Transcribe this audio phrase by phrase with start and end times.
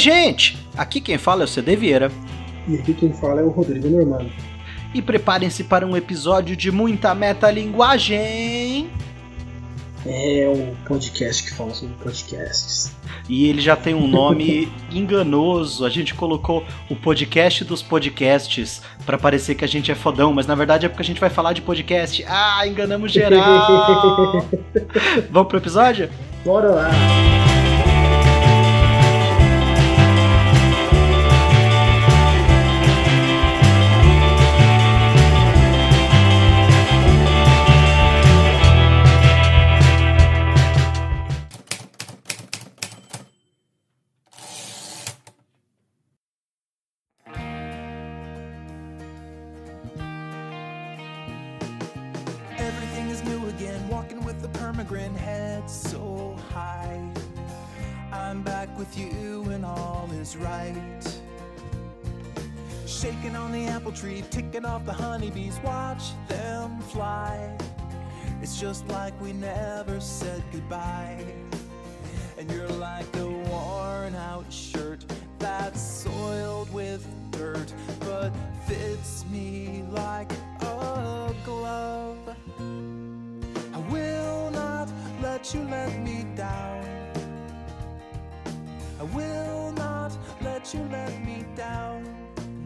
[0.00, 0.58] gente!
[0.76, 2.10] Aqui quem fala é o CD Vieira.
[2.66, 4.30] E aqui quem fala é o Rodrigo Normando.
[4.92, 8.90] E preparem-se para um episódio de muita metalinguagem.
[10.06, 12.96] É um podcast que fala sobre podcasts.
[13.28, 15.84] E ele já tem um nome enganoso.
[15.84, 20.46] A gente colocou o podcast dos podcasts para parecer que a gente é fodão, mas
[20.46, 22.24] na verdade é porque a gente vai falar de podcast.
[22.26, 24.46] Ah, enganamos geral!
[25.30, 26.08] Vamos pro episódio?
[26.44, 27.49] Bora lá!
[63.80, 67.56] Apple tree, ticking off the honeybees, watch them fly.
[68.42, 71.24] It's just like we never said goodbye.
[72.36, 75.06] And you're like a worn out shirt
[75.38, 78.30] that's soiled with dirt, but
[78.66, 82.36] fits me like a glove.
[82.58, 84.90] I will not
[85.22, 86.84] let you let me down.
[89.00, 92.04] I will not let you let me down.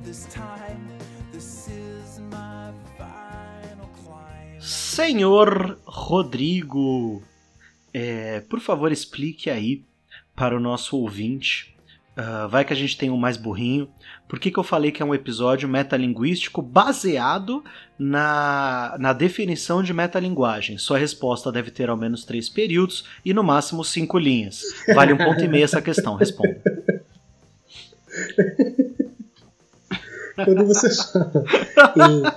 [0.02, 0.86] This time,
[1.34, 4.60] this is my final climb.
[4.60, 7.22] Senhor Rodrigo,
[7.92, 9.82] é, por favor explique aí
[10.36, 11.74] para o nosso ouvinte.
[12.16, 13.88] ah, vai que a gente tem um mais burrinho.
[14.28, 17.64] Por que, que eu falei que é um episódio metalinguístico baseado
[17.98, 20.78] na, na definição de metalinguagem?
[20.78, 24.62] Sua resposta deve ter ao menos três períodos e no máximo cinco linhas.
[24.94, 26.14] Vale um ponto e meio essa questão.
[26.14, 26.62] Responda.
[30.36, 31.30] Quando você chama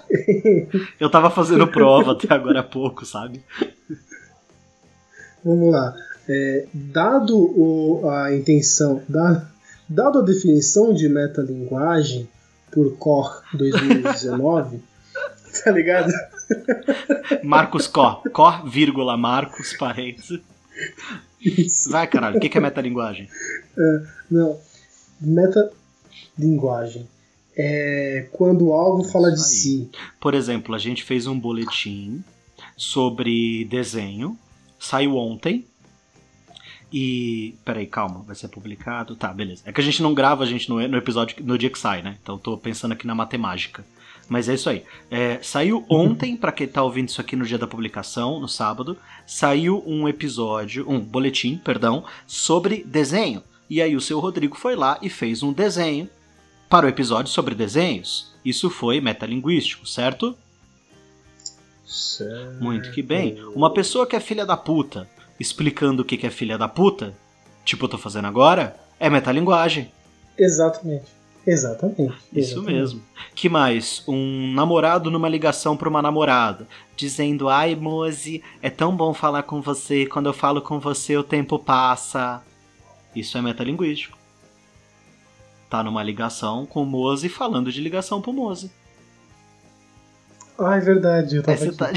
[1.00, 3.42] Eu tava fazendo prova até agora há pouco, sabe?
[5.44, 5.96] Vamos lá.
[6.30, 9.46] É, dado o- a intenção, da,
[9.88, 12.28] dado a definição de metalinguagem
[12.72, 14.82] por Cor 2019,
[15.64, 16.12] tá ligado?
[17.44, 18.22] Marcos Có.
[18.34, 20.42] Có, vírgula, Marcos, parênteses.
[21.42, 21.90] Isso.
[21.92, 22.38] Vai, caralho.
[22.38, 23.30] O que que é metalinguagem?
[24.30, 24.60] Não.
[25.22, 27.08] Metalinguagem.
[27.58, 29.90] É quando algo fala de si.
[30.20, 32.24] Por exemplo, a gente fez um boletim
[32.76, 34.38] sobre desenho,
[34.80, 35.66] saiu ontem.
[36.94, 37.56] E.
[37.66, 39.16] Peraí, calma, vai ser publicado?
[39.16, 39.64] Tá, beleza.
[39.66, 42.02] É que a gente não grava a gente no, no episódio no dia que sai,
[42.02, 42.18] né?
[42.22, 43.84] Então eu tô pensando aqui na matemática.
[44.30, 44.84] Mas é isso aí.
[45.10, 48.98] É, saiu ontem, pra quem tá ouvindo isso aqui no dia da publicação, no sábado,
[49.26, 53.42] saiu um episódio, um boletim, perdão, sobre desenho.
[53.70, 56.10] E aí o seu Rodrigo foi lá e fez um desenho
[56.70, 58.34] para o episódio sobre desenhos.
[58.44, 60.38] Isso foi metalinguístico, certo?
[61.86, 62.62] Certo.
[62.62, 63.42] Muito que bem.
[63.56, 67.14] Uma pessoa que é filha da puta, explicando o que é filha da puta,
[67.64, 69.92] tipo eu tô fazendo agora, é metalinguagem.
[70.38, 71.18] Exatamente.
[71.46, 72.14] Exatamente.
[72.34, 72.74] Isso Exatamente.
[72.74, 73.04] mesmo.
[73.34, 74.04] Que mais?
[74.06, 79.62] Um namorado numa ligação pra uma namorada, dizendo: Ai, Moze, é tão bom falar com
[79.62, 82.44] você, quando eu falo com você o tempo passa.
[83.16, 84.17] Isso é metalinguístico.
[85.70, 88.72] Tá numa ligação com o Moze falando de ligação pro Moze.
[90.60, 91.36] Ah, é verdade.
[91.36, 91.78] Eu tava você aqui.
[91.78, 91.92] tá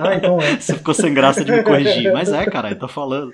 [0.00, 0.58] Ah, então é.
[0.60, 2.12] Você ficou sem graça de me corrigir.
[2.12, 3.32] Mas é, caralho, tô falando.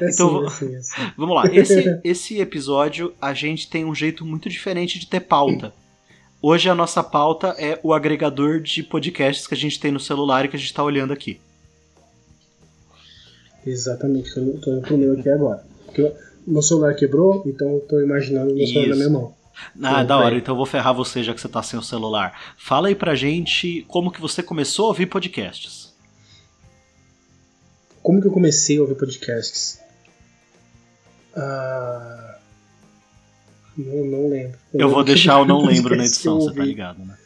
[0.00, 1.12] É Então, assim, é assim, é assim.
[1.16, 5.72] Vamos lá, esse, esse episódio a gente tem um jeito muito diferente de ter pauta.
[6.42, 10.44] Hoje a nossa pauta é o agregador de podcasts que a gente tem no celular
[10.44, 11.40] e que a gente tá olhando aqui.
[13.64, 14.34] Exatamente.
[14.34, 15.64] Tô, tô meu aqui agora.
[15.86, 16.12] Porque o
[16.46, 18.98] meu celular quebrou, então eu tô imaginando o meu celular na Isso.
[18.98, 19.34] minha mão.
[19.82, 20.38] Ah, da hora, bem.
[20.38, 22.54] então eu vou ferrar você já que você tá sem o celular.
[22.56, 25.92] Fala aí pra gente como que você começou a ouvir podcasts.
[28.02, 29.80] Como que eu comecei a ouvir podcasts?
[31.36, 32.38] Ah,
[33.76, 34.58] não, não lembro.
[34.74, 37.16] Eu vou lembro que deixar o não lembro na edição, eu você tá ligado, né?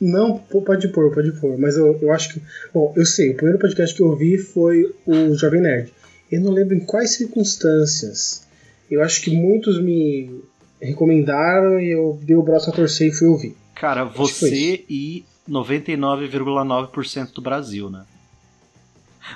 [0.00, 1.58] Não, pode pôr, pode pôr.
[1.58, 2.42] Mas eu, eu acho que.
[2.72, 5.92] Bom, eu sei, o primeiro podcast que eu ouvi foi o Jovem Nerd.
[6.30, 8.46] Eu não lembro em quais circunstâncias.
[8.90, 10.42] Eu acho que muitos me
[10.80, 13.56] recomendaram e eu dei o braço a torcer e fui ouvir.
[13.74, 18.04] Cara, você e 99,9% do Brasil, né?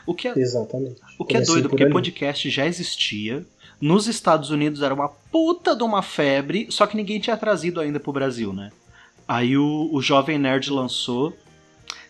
[0.07, 1.01] O que é, Exatamente.
[1.19, 1.93] O que é Comecei doido, por porque ali.
[1.93, 3.45] podcast já existia.
[3.81, 8.01] Nos Estados Unidos era uma puta de uma febre, só que ninguém tinha trazido ainda
[8.01, 8.71] pro Brasil, né?
[9.27, 11.37] Aí o, o Jovem Nerd lançou.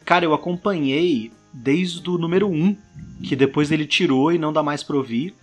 [0.05, 2.77] Cara, eu acompanhei desde o número 1,
[3.23, 5.35] que depois ele tirou e não dá mais pra ouvir.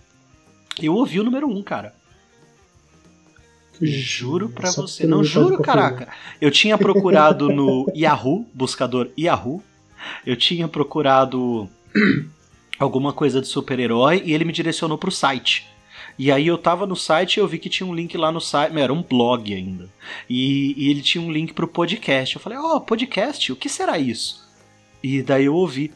[0.80, 1.94] Eu ouvi o número 1, um, cara.
[3.80, 5.06] Juro pra Só você.
[5.06, 6.08] Não juro, caraca.
[6.40, 9.62] Eu tinha procurado no Yahoo, buscador Yahoo.
[10.26, 11.68] Eu tinha procurado
[12.78, 15.66] alguma coisa de super-herói e ele me direcionou pro site.
[16.18, 18.40] E aí eu tava no site e eu vi que tinha um link lá no
[18.40, 19.88] site, era um blog ainda.
[20.28, 22.36] E, e ele tinha um link pro podcast.
[22.36, 24.46] Eu falei, ó, oh, podcast, o que será isso?
[25.02, 25.90] E daí eu ouvi.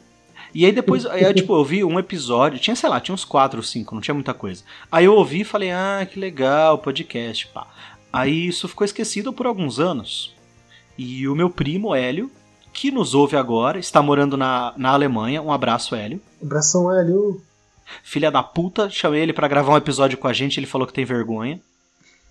[0.57, 3.27] E aí depois, aí, eu, tipo, eu vi um episódio, tinha, sei lá, tinha uns
[3.27, 4.65] quatro ou cinco, não tinha muita coisa.
[4.91, 7.67] Aí eu ouvi e falei, ah, que legal, podcast, pá.
[8.11, 10.35] Aí isso ficou esquecido por alguns anos.
[10.97, 12.31] E o meu primo, Hélio,
[12.73, 16.23] que nos ouve agora, está morando na, na Alemanha, um abraço, Hélio.
[16.43, 17.39] Abração, Hélio.
[18.03, 20.95] Filha da puta, chamei ele pra gravar um episódio com a gente, ele falou que
[20.95, 21.61] tem vergonha.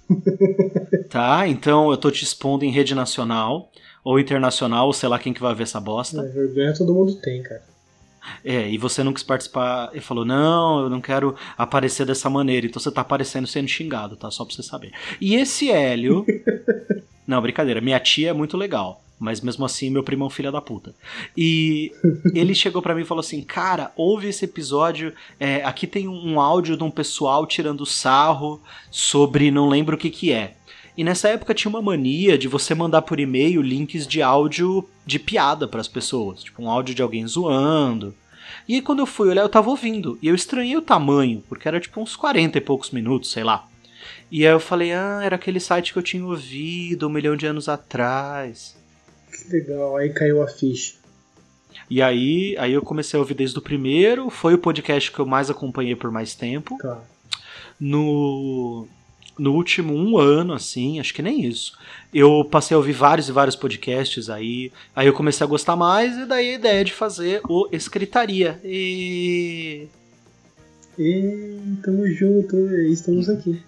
[1.12, 3.70] tá, então eu tô te expondo em rede nacional
[4.04, 6.20] ou internacional, ou sei lá quem que vai ver essa bosta.
[6.22, 7.75] É, vergonha todo mundo tem, cara.
[8.44, 9.90] É, e você não quis participar.
[9.92, 12.66] Ele falou: Não, eu não quero aparecer dessa maneira.
[12.66, 14.30] Então você tá aparecendo sendo xingado, tá?
[14.32, 14.92] Só pra você saber.
[15.20, 16.26] E esse Hélio.
[17.28, 17.82] não, brincadeira.
[17.82, 19.02] Minha tia é muito legal.
[19.18, 20.94] Mas mesmo assim, meu primo é um filho da puta.
[21.38, 21.92] E
[22.34, 25.14] ele chegou para mim e falou assim: Cara, ouve esse episódio.
[25.40, 28.62] É, aqui tem um áudio de um pessoal tirando sarro
[28.92, 30.56] sobre não lembro o que que é.
[30.98, 35.20] E nessa época tinha uma mania de você mandar por e-mail links de áudio de
[35.20, 38.16] piada para as pessoas, tipo um áudio de alguém zoando.
[38.68, 41.68] E aí quando eu fui olhar, eu tava ouvindo, e eu estranhei o tamanho, porque
[41.68, 43.68] era tipo uns 40 e poucos minutos, sei lá.
[44.32, 47.46] E aí eu falei, ah, era aquele site que eu tinha ouvido um milhão de
[47.46, 48.76] anos atrás.
[49.32, 50.94] Que legal, aí caiu a ficha.
[51.90, 55.26] E aí, aí eu comecei a ouvir desde o primeiro, foi o podcast que eu
[55.26, 56.78] mais acompanhei por mais tempo.
[56.78, 57.02] Tá.
[57.80, 58.88] No,
[59.38, 61.78] no último um ano, assim, acho que nem isso.
[62.14, 64.72] Eu passei a ouvir vários e vários podcasts aí.
[64.96, 68.60] Aí eu comecei a gostar mais, e daí a ideia de fazer o Escritaria.
[68.64, 69.88] E.
[70.98, 73.62] E tamo junto, e estamos aqui.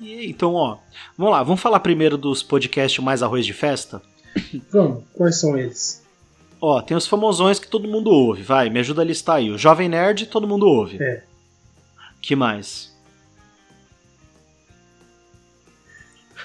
[0.00, 0.78] e então, ó,
[1.16, 4.00] vamos lá, vamos falar primeiro dos podcasts mais arroz de festa?
[4.70, 6.06] Vamos, quais são eles?
[6.60, 9.50] Ó, tem os famosões que todo mundo ouve, vai, me ajuda a listar aí.
[9.50, 11.02] O Jovem Nerd, todo mundo ouve.
[11.02, 11.22] É.
[12.20, 12.96] Que mais?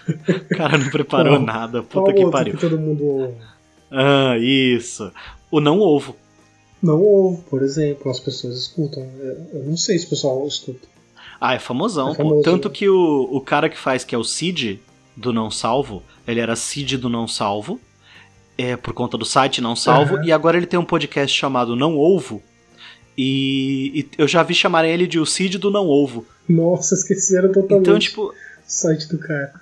[0.52, 2.54] O cara não preparou nada, puta que pariu.
[2.56, 3.34] que todo mundo ouve?
[3.92, 5.12] Ah, isso.
[5.52, 6.16] O Não Ovo.
[6.82, 9.04] Não ouve, por exemplo, as pessoas escutam.
[9.20, 10.88] Eu eu não sei se o pessoal escuta.
[11.40, 12.76] Ah, é famosão, É famoso, Tanto né?
[12.76, 14.82] que o, o cara que faz, que é o Cid,
[15.16, 17.80] do Não Salvo, ele era Cid do Não Salvo,
[18.58, 20.26] é, por conta do site Não Salvo, Aham.
[20.26, 22.42] e agora ele tem um podcast chamado Não Ovo,
[23.18, 26.26] e, e eu já vi chamarem ele de o Cid do Não Ovo.
[26.50, 28.34] Nossa, esqueceram totalmente Então, tipo, o
[28.66, 29.54] site do cara.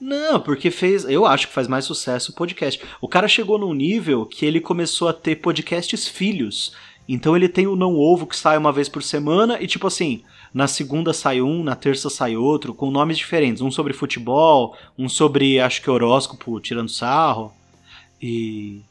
[0.00, 1.04] Não, porque fez.
[1.04, 2.80] Eu acho que faz mais sucesso o podcast.
[3.00, 6.72] O cara chegou num nível que ele começou a ter podcasts filhos.
[7.08, 10.22] Então ele tem o Não Ovo que sai uma vez por semana e, tipo assim,
[10.52, 13.62] na segunda sai um, na terça sai outro, com nomes diferentes.
[13.62, 17.52] Um sobre futebol, um sobre, acho que horóscopo, tirando sarro.
[18.20, 18.82] E.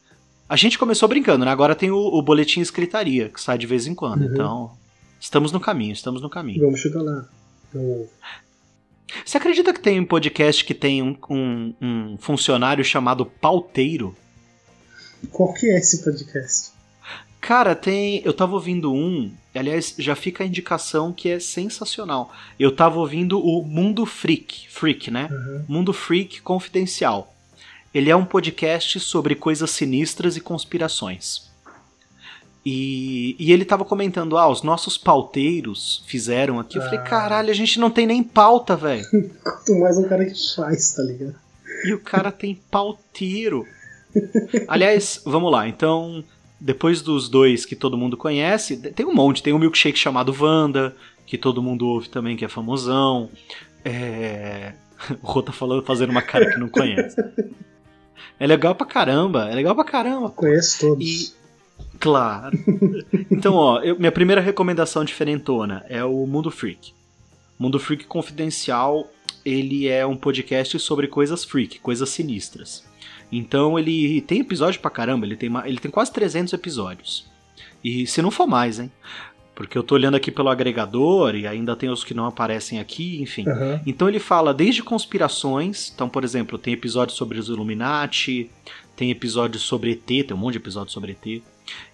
[0.50, 1.52] A gente começou brincando, né?
[1.52, 4.22] Agora tem o, o Boletim Escritaria, que sai de vez em quando.
[4.22, 4.32] Uhum.
[4.32, 4.72] Então.
[5.20, 6.62] Estamos no caminho, estamos no caminho.
[6.64, 7.28] Vamos chegar lá.
[7.74, 8.10] Não ouve.
[9.26, 14.16] Você acredita que tem um podcast que tem um, um- um funcionário chamado pauteiro?
[15.32, 16.72] Qual que é esse podcast?
[17.40, 18.22] Cara, tem.
[18.26, 19.32] Eu tava ouvindo um.
[19.56, 22.34] Aliás, já fica a indicação que é sensacional.
[22.60, 24.68] Eu tava ouvindo o Mundo Freak.
[24.70, 25.30] Freak, né?
[25.32, 25.66] Uhum.
[25.68, 27.34] Mundo Freak Confidencial.
[27.94, 31.47] Ele é um podcast sobre coisas sinistras e conspirações.
[32.70, 36.78] E, e ele tava comentando: ah, os nossos pauteiros fizeram aqui.
[36.78, 37.04] Eu falei: Ah.
[37.04, 39.06] caralho, a gente não tem nem pauta, velho.
[39.42, 41.36] Quanto mais um cara que faz, tá ligado?
[41.86, 43.66] E o cara tem pauteiro.
[44.68, 45.66] Aliás, vamos lá.
[45.66, 46.22] Então,
[46.60, 49.42] depois dos dois que todo mundo conhece, tem um monte.
[49.42, 50.94] Tem um milkshake chamado Wanda,
[51.26, 53.30] que todo mundo ouve também, que é famosão.
[53.86, 54.74] É...
[55.24, 57.16] O Rô tá falando, fazendo uma cara que não conhece.
[58.38, 60.30] É legal pra caramba, é legal pra caramba.
[60.32, 61.06] Conhece todos.
[61.08, 61.37] E-
[62.00, 62.58] Claro.
[63.32, 66.94] Então, ó, eu- minha primeira recomendação diferentona é o Mundo Freak.
[67.60, 69.10] Mundo Freak Confidencial,
[69.46, 72.86] ele é um podcast sobre coisas freak, coisas sinistras.
[73.32, 77.26] Então ele tem episódio pra caramba, ele tem, ele tem quase 300 episódios.
[77.84, 78.92] E se não for mais, hein?
[79.56, 83.20] Porque eu tô olhando aqui pelo agregador e ainda tem os que não aparecem aqui,
[83.22, 83.48] enfim.
[83.50, 83.82] Aham.
[83.88, 88.52] Então ele fala desde conspirações, então, por exemplo, tem episódios sobre os Illuminati,
[88.96, 91.42] tem episódios sobre ET, tem um monte de episódios sobre ET.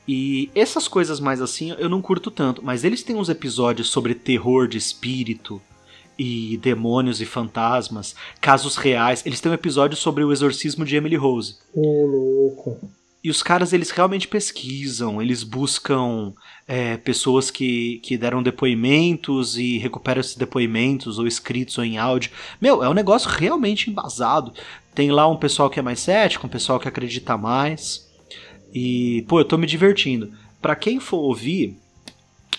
[0.07, 4.13] E essas coisas mais assim eu não curto tanto, mas eles têm uns episódios sobre
[4.13, 5.61] terror de espírito
[6.17, 9.25] e demônios e fantasmas, casos reais.
[9.25, 11.57] Eles têm um episódio sobre o exorcismo de Emily Rose.
[11.73, 12.89] Ô, louco.
[13.23, 16.33] E os caras, eles realmente pesquisam, eles buscam
[16.67, 22.31] é, pessoas que, que deram depoimentos e recuperam esses depoimentos, ou escritos ou em áudio.
[22.59, 24.53] Meu, é um negócio realmente embasado.
[24.93, 28.12] Tem lá um pessoal que é mais cético, um pessoal que acredita mais.
[28.73, 30.31] E, pô, eu tô me divertindo.
[30.61, 31.77] Para quem for ouvir,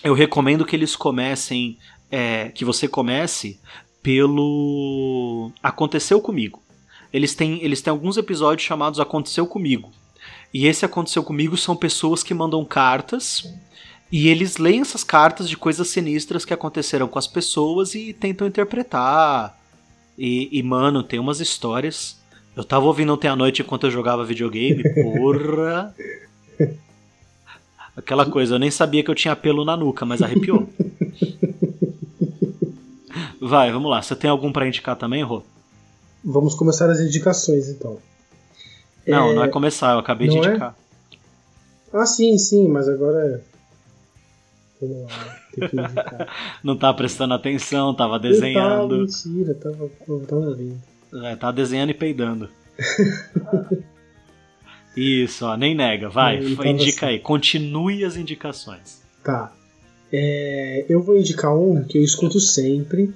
[0.03, 1.77] eu recomendo que eles comecem,
[2.09, 3.59] é, que você comece
[4.01, 6.61] pelo Aconteceu Comigo.
[7.11, 9.91] Eles têm, eles têm alguns episódios chamados Aconteceu Comigo
[10.53, 13.53] e esse aconteceu comigo são pessoas que mandam cartas
[14.09, 18.47] e eles leem essas cartas de coisas sinistras que aconteceram com as pessoas e tentam
[18.47, 19.59] interpretar.
[20.17, 22.17] E, e mano, tem umas histórias.
[22.55, 25.93] Eu tava ouvindo ontem à noite enquanto eu jogava videogame, porra.
[27.95, 30.67] Aquela coisa, eu nem sabia que eu tinha pelo na nuca, mas arrepiou.
[33.41, 34.01] Vai, vamos lá.
[34.01, 35.43] Você tem algum para indicar também, Rô?
[36.23, 37.99] Vamos começar as indicações então.
[39.07, 39.35] Não, é...
[39.35, 40.49] não é começar, eu acabei não de é?
[40.49, 40.75] indicar.
[41.13, 41.97] É?
[41.97, 43.43] Ah, sim, sim, mas agora.
[44.81, 46.27] Vamos lá, tem que indicar.
[46.63, 48.95] não tá prestando atenção, tava desenhando.
[48.95, 49.89] Eu mentira, tava,
[50.27, 50.94] tava ouvindo.
[51.23, 52.49] É, tá desenhando e peidando.
[54.95, 57.15] Isso, ó, nem nega, vai, indica assim.
[57.15, 59.01] aí, continue as indicações.
[59.23, 59.53] Tá.
[60.11, 63.13] É, eu vou indicar um que eu escuto sempre.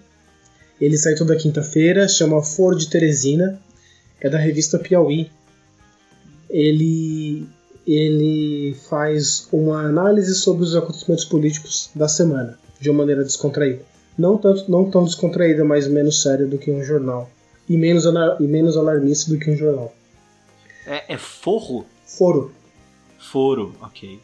[0.80, 3.62] Ele sai toda quinta-feira, chama Foro de Teresina.
[4.20, 5.30] É da revista Piauí
[6.50, 7.48] ele,
[7.86, 13.82] ele faz uma análise sobre os acontecimentos políticos da semana, de uma maneira descontraída.
[14.18, 17.30] Não, tanto, não tão descontraída, mas menos séria do que um jornal.
[17.70, 19.94] E menos, e menos alarmista do que um jornal.
[20.86, 21.86] É, é forro?
[22.04, 22.52] Foro.
[23.20, 24.20] Foro, ok.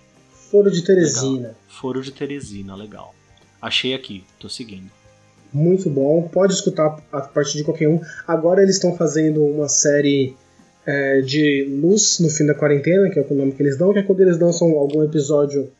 [0.49, 1.49] Foro de Teresina.
[1.49, 1.55] Legal.
[1.67, 3.13] Foro de Teresina, legal.
[3.61, 4.89] Achei aqui, tô seguindo.
[5.53, 8.01] Muito bom, pode escutar a partir de qualquer um.
[8.27, 10.35] Agora eles estão fazendo uma série
[10.85, 13.99] é, de luz no fim da quarentena, que é o nome que eles dão, que
[13.99, 15.71] é quando eles lançam algum episódio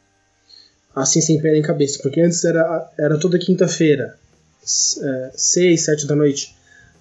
[0.96, 2.00] assim sem pé nem cabeça.
[2.02, 4.18] Porque antes era, era toda quinta-feira,
[4.64, 6.55] é, 6, 7 da noite.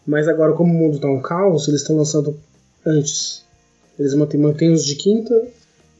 [0.06, 2.38] Mas agora, como o mundo tá um caos, eles estão lançando
[2.84, 3.44] antes.
[3.98, 5.34] Eles mantêm, mantêm os de quinta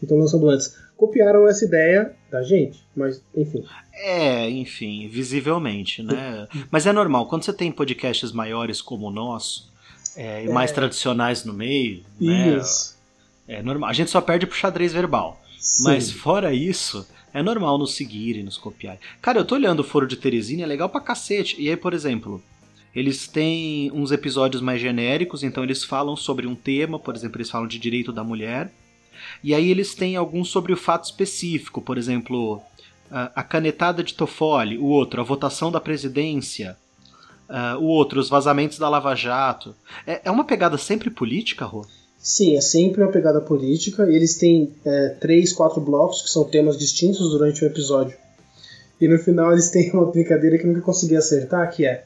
[0.01, 0.77] e estão lançando antes.
[0.97, 3.65] Copiaram essa ideia da gente, mas enfim.
[3.93, 6.49] É, enfim, visivelmente, né?
[6.71, 9.73] mas é normal, quando você tem podcasts maiores como o nosso,
[10.17, 10.75] é, e mais é.
[10.75, 12.03] tradicionais no meio.
[12.21, 12.57] Né?
[12.57, 12.97] Isso.
[13.47, 13.57] Né?
[13.57, 13.91] É normal.
[13.91, 15.41] A gente só perde pro xadrez verbal.
[15.59, 15.85] Sim.
[15.85, 19.01] Mas fora isso, é normal nos seguirem, nos copiarem.
[19.21, 21.61] Cara, eu tô olhando o Foro de Teresina, é legal pra cacete.
[21.61, 22.43] E aí, por exemplo,
[22.95, 27.51] eles têm uns episódios mais genéricos, então eles falam sobre um tema, por exemplo, eles
[27.51, 28.71] falam de direito da mulher.
[29.43, 32.63] E aí eles têm alguns sobre o fato específico, por exemplo,
[33.11, 36.77] a canetada de Toffoli, o outro, a votação da presidência,
[37.81, 39.75] o outro, os vazamentos da Lava Jato.
[40.07, 41.87] É, é uma pegada sempre política, Rô?
[42.19, 44.05] Sim, é sempre uma pegada política.
[44.05, 48.17] Eles têm é, três, quatro blocos que são temas distintos durante o episódio.
[49.01, 52.05] E no final eles têm uma brincadeira que eu nunca consegui acertar, que é,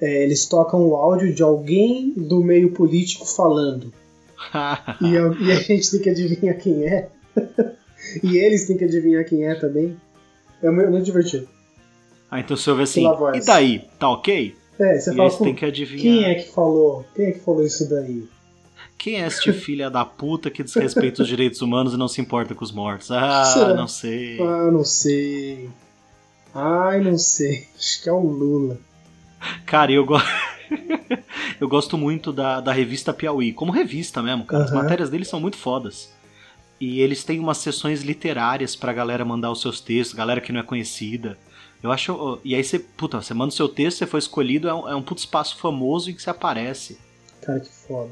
[0.00, 3.92] é eles tocam o áudio de alguém do meio político falando.
[5.00, 7.08] e, a, e a gente tem que adivinhar quem é.
[8.22, 9.96] e eles têm que adivinhar quem é também.
[10.62, 11.48] É muito divertido.
[12.30, 13.84] Ah, então você ouve assim, e daí?
[13.98, 14.54] Tá ok?
[14.78, 16.02] É, você e fala, tem que adivinhar.
[16.02, 17.04] Quem é que falou?
[17.14, 18.26] Quem é que falou isso daí?
[18.98, 22.54] Quem é este filho da puta que desrespeita os direitos humanos e não se importa
[22.54, 23.10] com os mortos?
[23.10, 23.74] Ah, Será?
[23.74, 24.40] não sei.
[24.40, 25.68] Ah, não sei.
[26.54, 27.66] Ai, não sei.
[27.76, 28.78] Acho que é o Lula.
[29.66, 30.28] Cara, eu gosto.
[31.60, 34.62] eu gosto muito da, da revista Piauí, como revista mesmo, cara.
[34.62, 34.68] Uhum.
[34.68, 36.12] As matérias deles são muito fodas.
[36.80, 40.60] E eles têm umas sessões literárias pra galera mandar os seus textos, galera que não
[40.60, 41.38] é conhecida.
[41.82, 42.40] Eu acho.
[42.44, 44.96] E aí você, puta, você manda o seu texto, você foi escolhido, é um, é
[44.96, 46.98] um puto espaço famoso em que você aparece.
[47.42, 48.10] Cara, que foda.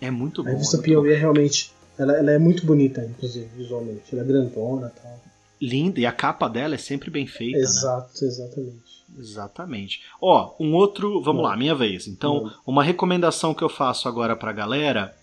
[0.00, 0.50] É muito bom.
[0.50, 1.72] A revista Piauí é realmente.
[1.98, 4.02] Ela, ela é muito bonita, inclusive, visualmente.
[4.12, 5.20] Ela é grandona e tal.
[5.60, 7.58] Linda, e a capa dela é sempre bem feita.
[7.58, 7.64] Né?
[7.64, 8.28] Exato, né?
[8.28, 8.87] exatamente.
[9.16, 10.02] Exatamente.
[10.20, 11.20] Ó, um outro.
[11.22, 11.50] Vamos Não.
[11.50, 12.06] lá, minha vez.
[12.06, 12.52] Então, Não.
[12.66, 15.16] uma recomendação que eu faço agora pra galera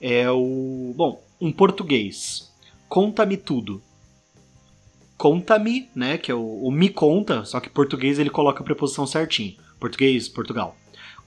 [0.00, 0.92] é o.
[0.96, 2.50] Bom, um português.
[2.88, 3.82] Conta-me tudo.
[5.16, 6.18] Conta-me, né?
[6.18, 9.54] Que é o, o, me conta, só que em português ele coloca a preposição certinho.
[9.78, 10.76] Português, Portugal.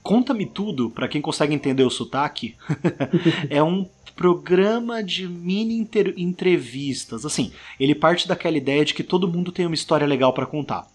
[0.02, 2.56] Conta-me tudo, para quem consegue entender o sotaque,
[3.48, 7.24] é um programa de mini entrevistas.
[7.24, 10.86] Assim, ele parte daquela ideia de que todo mundo tem uma história legal para contar.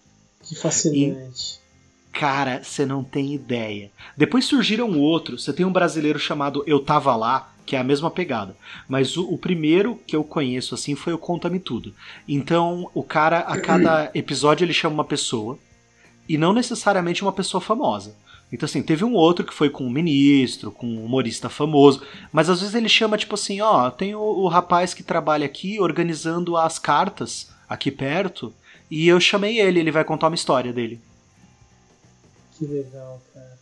[0.50, 1.60] Que fascinante.
[2.12, 3.92] E, cara, você não tem ideia.
[4.16, 5.44] Depois surgiram outros.
[5.44, 8.56] Você tem um brasileiro chamado Eu Tava Lá, que é a mesma pegada.
[8.88, 11.94] Mas o, o primeiro que eu conheço assim foi o Conta-me Tudo.
[12.26, 15.56] Então, o cara, a cada episódio, ele chama uma pessoa,
[16.28, 18.16] e não necessariamente uma pessoa famosa.
[18.52, 22.02] Então, assim, teve um outro que foi com um ministro, com um humorista famoso,
[22.32, 25.78] mas às vezes ele chama, tipo assim, ó, tem o, o rapaz que trabalha aqui
[25.78, 28.52] organizando as cartas aqui perto,
[28.90, 31.00] e eu chamei ele, ele vai contar uma história dele.
[32.58, 33.58] Que legal, cara.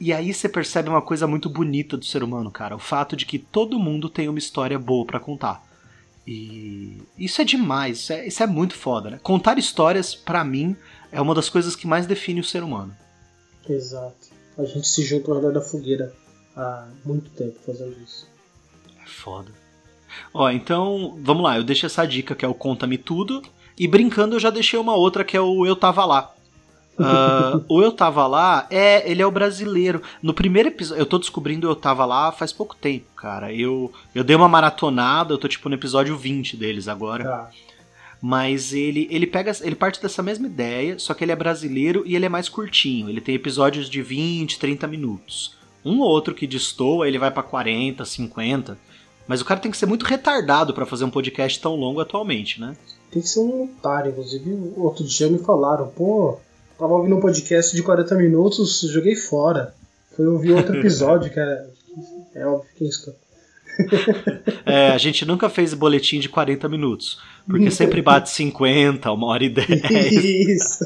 [0.00, 2.76] E aí você percebe uma coisa muito bonita do ser humano, cara.
[2.76, 5.64] O fato de que todo mundo tem uma história boa para contar.
[6.26, 9.20] E isso é demais, isso é, isso é muito foda, né?
[9.22, 10.74] Contar histórias, para mim,
[11.12, 12.96] é uma das coisas que mais define o ser humano.
[13.68, 14.30] Exato.
[14.56, 16.14] A gente se junta ao redor da fogueira
[16.56, 18.26] há muito tempo fazendo isso.
[19.02, 19.52] É foda.
[20.32, 23.42] Ó, então, vamos lá, eu deixo essa dica que é o Conta-me Tudo.
[23.78, 26.30] E brincando, eu já deixei uma outra que é o Eu Tava Lá.
[26.96, 30.00] Uh, o Eu Tava Lá, é, ele é o brasileiro.
[30.22, 33.52] No primeiro episódio, eu tô descobrindo o Eu Tava Lá faz pouco tempo, cara.
[33.52, 37.24] Eu, eu dei uma maratonada, eu tô tipo no episódio 20 deles agora.
[37.24, 37.50] Tá.
[38.22, 39.52] Mas ele, ele pega.
[39.60, 43.10] Ele parte dessa mesma ideia, só que ele é brasileiro e ele é mais curtinho.
[43.10, 45.56] Ele tem episódios de 20, 30 minutos.
[45.84, 48.78] Um ou outro que destoa, ele vai para 40, 50.
[49.28, 52.60] Mas o cara tem que ser muito retardado para fazer um podcast tão longo atualmente,
[52.60, 52.74] né?
[53.14, 54.72] Tem que ser um otário, inclusive.
[54.76, 56.36] Outro dia me falaram, pô,
[56.76, 59.72] tava ouvindo um podcast de 40 minutos, joguei fora.
[60.16, 61.70] Foi ouvir outro episódio, que era.
[62.34, 63.14] É óbvio que é isso.
[64.66, 67.20] É, a gente nunca fez boletim de 40 minutos.
[67.46, 69.68] Porque sempre bate 50, uma hora e 10.
[70.24, 70.84] Isso.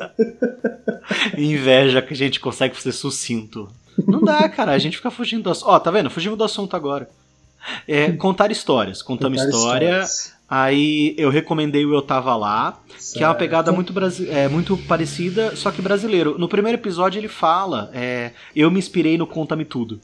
[1.36, 3.68] Inveja que a gente consegue ser sucinto.
[4.06, 5.68] Não dá, cara, a gente fica fugindo do assunto.
[5.68, 6.10] Ó, tá vendo?
[6.10, 7.08] Fugimos do assunto agora.
[7.86, 9.02] É, contar histórias.
[9.02, 9.86] Contamos Contar história.
[9.86, 10.37] histórias.
[10.50, 12.80] Aí eu recomendei o Eu Tava Lá,
[13.12, 13.38] que é uma Certo.
[13.38, 13.92] pegada muito,
[14.30, 16.38] é, muito parecida, só que brasileiro.
[16.38, 20.00] No primeiro episódio ele fala, é, eu me inspirei no Conta-me Tudo.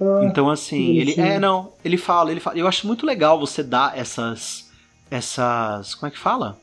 [0.00, 2.56] Ah, Então assim, ele é não, ele fala, ele fala.
[2.56, 4.70] Eu acho muito legal você dar essas
[5.10, 6.56] essas, como é que fala?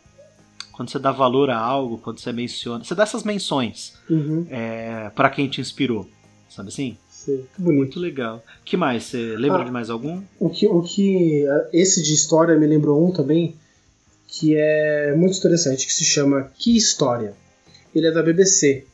[0.72, 5.10] Quando você dá valor a algo, quando você menciona, você dá essas menções Uhum, é,
[5.14, 6.10] para quem te inspirou,
[6.48, 6.98] sabe assim?
[7.36, 7.78] Que bonito.
[7.78, 8.44] Muito legal.
[8.64, 9.04] Que mais?
[9.04, 9.66] Você lembra Ah.
[9.66, 10.22] de mais algum?
[10.40, 11.46] O que, o que.
[11.74, 13.56] Esse de história me lembrou um também,
[14.28, 17.34] que é muito interessante, que se chama Que História.
[17.94, 18.86] Ele é da BBC.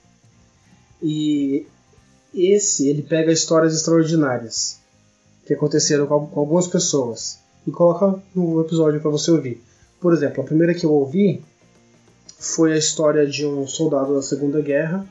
[1.01, 1.65] E
[2.33, 4.79] esse, ele pega histórias extraordinárias
[5.45, 9.61] que aconteceram com, com algumas pessoas e coloca no episódio para você ouvir.
[9.99, 11.43] Por exemplo, a primeira que eu ouvi
[12.39, 15.05] foi a história de um soldado da Segunda Guerra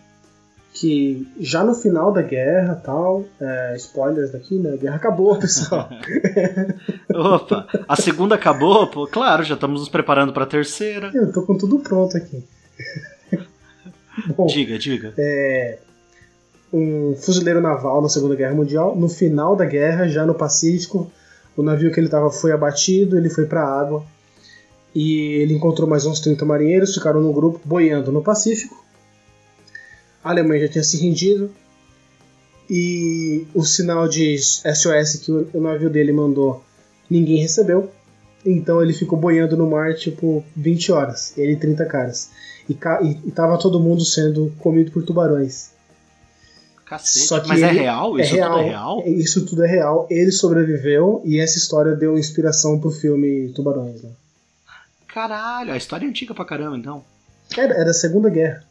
[0.73, 4.73] que já no final da guerra tal, é, spoilers daqui, né?
[4.73, 5.89] A guerra acabou, pessoal.
[7.15, 8.87] Opa, a segunda acabou?
[8.87, 11.11] Pô, claro, já estamos nos preparando para a terceira.
[11.15, 12.43] Eu tô com tudo pronto aqui.
[14.37, 15.15] Bom, Diga, diga.
[16.73, 21.11] um fuzileiro naval na Segunda Guerra Mundial, no final da guerra, já no Pacífico,
[21.57, 24.05] o navio que ele estava foi abatido, ele foi para a água
[24.95, 28.83] e ele encontrou mais uns 30 marinheiros, ficaram no grupo boiando no Pacífico.
[30.23, 31.51] A Alemanha já tinha se rendido
[32.71, 36.65] e o sinal de SOS que o, navio dele mandou
[37.11, 37.91] ninguém recebeu.
[38.45, 42.31] Então ele ficou boiando no mar tipo 20 horas, ele e 30 caras.
[42.69, 45.71] E, ca- e, tava todo mundo sendo comido por tubarões.
[46.85, 47.27] Cacete.
[47.27, 48.19] Só que Mas é real?
[48.19, 49.03] Isso tudo é real?
[49.07, 50.07] Isso tudo é real.
[50.11, 54.03] Ele sobreviveu e essa história deu inspiração pro filme Tubarões.
[54.03, 54.11] Né?
[55.09, 57.05] Caralho, a história é antiga pra caramba, então.
[57.57, 58.65] Era, era a Segunda Guerra.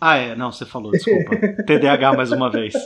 [0.00, 1.36] Ah, é, não, você falou, desculpa.
[1.66, 2.74] TDAH mais uma vez.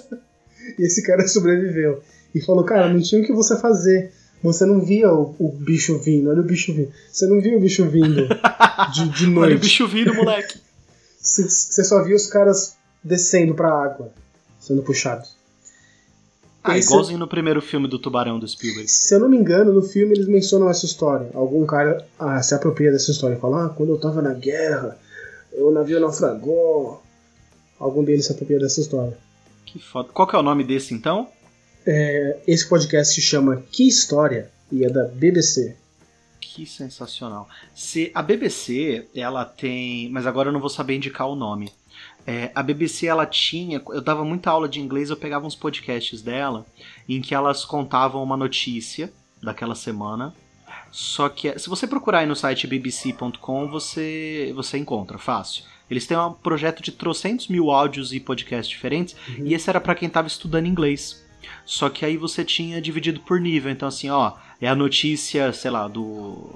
[0.78, 2.00] E esse cara sobreviveu.
[2.32, 4.12] E falou, cara, não tinha o que você fazer.
[4.44, 6.90] Você não via o, o bicho vindo, olha o bicho vindo.
[7.10, 8.28] Você não via o bicho vindo
[8.94, 9.58] de, de Olha o noite.
[9.58, 10.58] bicho vindo, moleque.
[11.20, 14.12] Você você só via os caras descendo pra água,
[14.60, 15.36] sendo puxados.
[16.64, 18.88] Ah, Esse- igualzinho no primeiro filme do Tubarão do Spielberg.
[18.88, 21.28] Se eu não me engano, no filme eles mencionam essa história.
[21.34, 24.96] Algum cara ah, se apropria dessa história e fala: Ah, quando eu tava na guerra,
[25.58, 27.02] o navio naufragou.
[27.78, 29.18] Algum deles se apropria dessa história.
[29.64, 30.10] Que foda.
[30.12, 31.28] Qual que é o nome desse, então?
[31.86, 35.76] É, esse podcast se chama Que História e é da BBC.
[36.40, 37.48] Que sensacional.
[37.74, 41.72] Se a BBC, ela tem, mas agora eu não vou saber indicar o nome.
[42.26, 46.22] É, a BBC ela tinha, eu dava muita aula de inglês, eu pegava uns podcasts
[46.22, 46.64] dela
[47.08, 49.12] em que elas contavam uma notícia
[49.42, 50.34] daquela semana.
[50.92, 55.64] Só que se você procurar aí no site bbc.com, você você encontra fácil.
[55.90, 59.46] Eles têm um projeto de trocentos mil áudios e podcasts diferentes, Uhum.
[59.46, 61.22] e esse era para quem estava estudando inglês.
[61.64, 63.70] Só que aí você tinha dividido por nível.
[63.72, 66.48] Então, assim, ó, é a notícia, sei lá, do.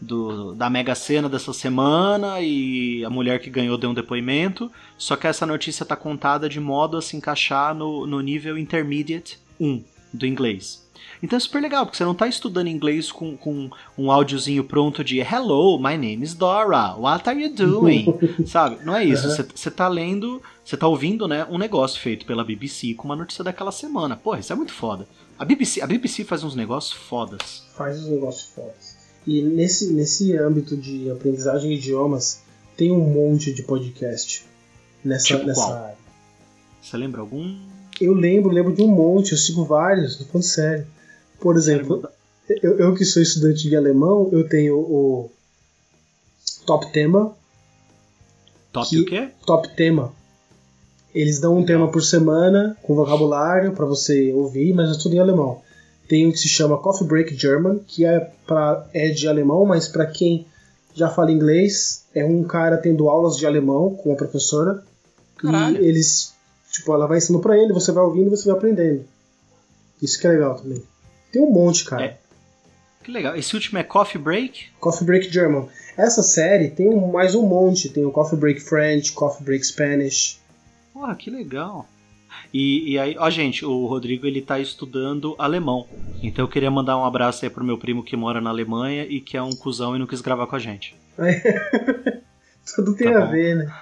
[0.00, 4.70] do da Mega Sena dessa semana e a mulher que ganhou deu um depoimento.
[4.96, 9.38] Só que essa notícia tá contada de modo a se encaixar no, no nível Intermediate
[9.58, 9.82] 1.
[10.12, 10.86] Do inglês.
[11.22, 15.02] Então é super legal, porque você não está estudando inglês com, com um áudiozinho pronto
[15.02, 18.06] de Hello, my name is Dora, what are you doing?
[18.46, 18.84] Sabe?
[18.84, 19.28] Não é isso.
[19.28, 19.48] Você uhum.
[19.54, 23.72] está lendo, você está ouvindo né, um negócio feito pela BBC com uma notícia daquela
[23.72, 24.16] semana.
[24.16, 25.08] Porra, isso é muito foda.
[25.38, 27.64] A BBC, a BBC faz uns negócios fodas.
[27.74, 28.96] Faz uns negócios fodas.
[29.26, 32.42] E nesse, nesse âmbito de aprendizagem de idiomas,
[32.76, 34.46] tem um monte de podcast
[35.04, 35.98] nessa, tipo nessa área.
[36.80, 37.58] Você lembra algum?
[38.00, 40.86] Eu lembro, lembro de um monte, eu sigo vários, tô falando sério.
[41.40, 42.08] Por exemplo,
[42.62, 45.30] eu, eu, que sou estudante de alemão, eu tenho o
[46.66, 47.34] Top Tema.
[48.72, 49.28] Top que, o quê?
[49.44, 50.12] Top Tema.
[51.14, 55.18] Eles dão um tema por semana com vocabulário para você ouvir, mas é tudo em
[55.18, 55.60] alemão.
[56.06, 59.88] Tem um que se chama Coffee Break German, que é, pra, é de alemão, mas
[59.88, 60.46] para quem
[60.94, 64.82] já fala inglês, é um cara tendo aulas de alemão com a professora.
[65.36, 65.82] Caralho.
[65.82, 66.34] E eles,
[66.70, 69.04] tipo, ela vai ensinando para ele, você vai ouvindo e você vai aprendendo.
[70.00, 70.82] Isso que é legal também.
[71.32, 72.04] Tem um monte, cara.
[72.04, 72.18] É.
[73.02, 73.36] Que legal.
[73.36, 74.66] Esse último é Coffee Break?
[74.78, 75.68] Coffee Break German.
[75.96, 77.88] Essa série tem um, mais um monte.
[77.88, 80.38] Tem o Coffee Break French, Coffee Break Spanish.
[80.92, 81.88] Porra, que legal.
[82.52, 85.86] E, e, aí, ó, gente, o Rodrigo ele tá estudando alemão.
[86.22, 89.20] Então eu queria mandar um abraço aí pro meu primo que mora na Alemanha e
[89.20, 90.94] que é um cuzão e não quis gravar com a gente.
[92.76, 93.74] Tudo tem tá a ver, né?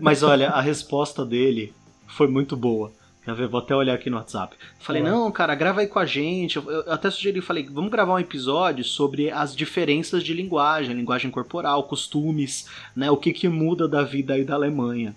[0.00, 1.74] Mas olha, a resposta dele
[2.12, 2.92] foi muito boa.
[3.24, 3.46] Quer ver?
[3.46, 4.56] Vou até olhar aqui no WhatsApp.
[4.80, 6.56] Falei, não, cara, grava aí com a gente.
[6.56, 11.30] Eu, eu até sugeri, falei, vamos gravar um episódio sobre as diferenças de linguagem, linguagem
[11.30, 13.10] corporal, costumes, né?
[13.10, 15.14] O que que muda da vida aí da Alemanha.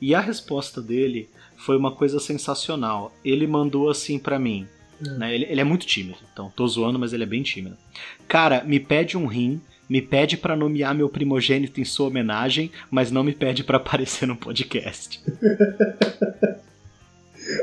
[0.00, 3.10] E a resposta dele foi uma coisa sensacional.
[3.24, 4.66] Ele mandou assim para mim.
[5.00, 5.16] Hum.
[5.18, 5.34] Né?
[5.34, 7.76] Ele, ele, é muito tímido, então tô zoando, mas ele é bem tímido.
[8.28, 13.10] Cara, me pede um rim, me pede para nomear meu primogênito em sua homenagem, mas
[13.10, 15.20] não me pede para aparecer no podcast.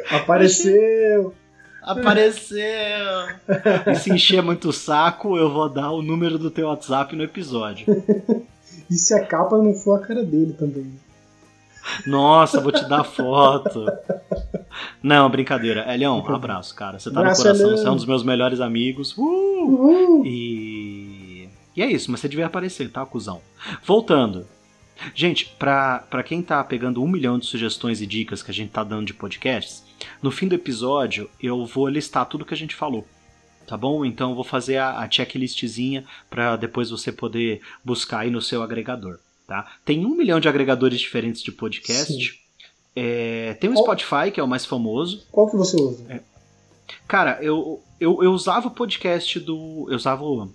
[0.10, 1.34] Apareceu!
[1.82, 2.66] Apareceu!
[3.92, 7.24] e se encher muito o saco, eu vou dar o número do teu WhatsApp no
[7.24, 7.86] episódio.
[8.90, 10.94] e se a capa não for a cara dele também?
[12.08, 13.86] Nossa, vou te dar foto.
[15.02, 15.94] Não, brincadeira.
[15.94, 16.98] Elião, um abraço, cara.
[16.98, 19.14] Você tá Braço no coração, você é um dos meus melhores amigos.
[19.18, 19.22] Uh!
[19.22, 20.26] Uhum.
[20.26, 20.83] E.
[21.76, 23.42] E é isso, mas você devia aparecer, tá, cuzão?
[23.84, 24.48] Voltando.
[25.16, 28.72] Gente, pra, pra quem tá pegando um milhão de sugestões e dicas que a gente
[28.72, 29.84] tá dando de podcasts,
[30.22, 33.06] no fim do episódio eu vou listar tudo que a gente falou.
[33.66, 34.06] Tá bom?
[34.06, 38.62] Então eu vou fazer a, a checklistzinha para depois você poder buscar aí no seu
[38.62, 39.20] agregador.
[39.48, 39.74] Tá?
[39.84, 42.42] Tem um milhão de agregadores diferentes de podcast.
[42.96, 43.86] É, tem o Qual?
[43.86, 45.26] Spotify, que é o mais famoso.
[45.32, 46.06] Qual que você usa?
[46.10, 46.22] É.
[47.08, 49.88] Cara, eu, eu, eu usava o podcast do.
[49.90, 50.50] Eu usava o,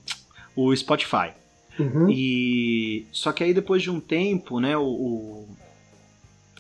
[0.59, 1.31] o Spotify.
[1.79, 2.11] Uhum.
[2.11, 5.49] E só que aí depois de um tempo, né, o, o,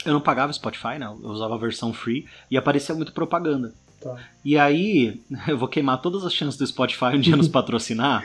[0.06, 1.06] eu não pagava Spotify, né?
[1.06, 3.74] Eu usava a versão free e aparecia muito propaganda.
[4.00, 4.16] Tá.
[4.44, 8.22] E aí, eu vou queimar todas as chances do Spotify um dia nos patrocinar.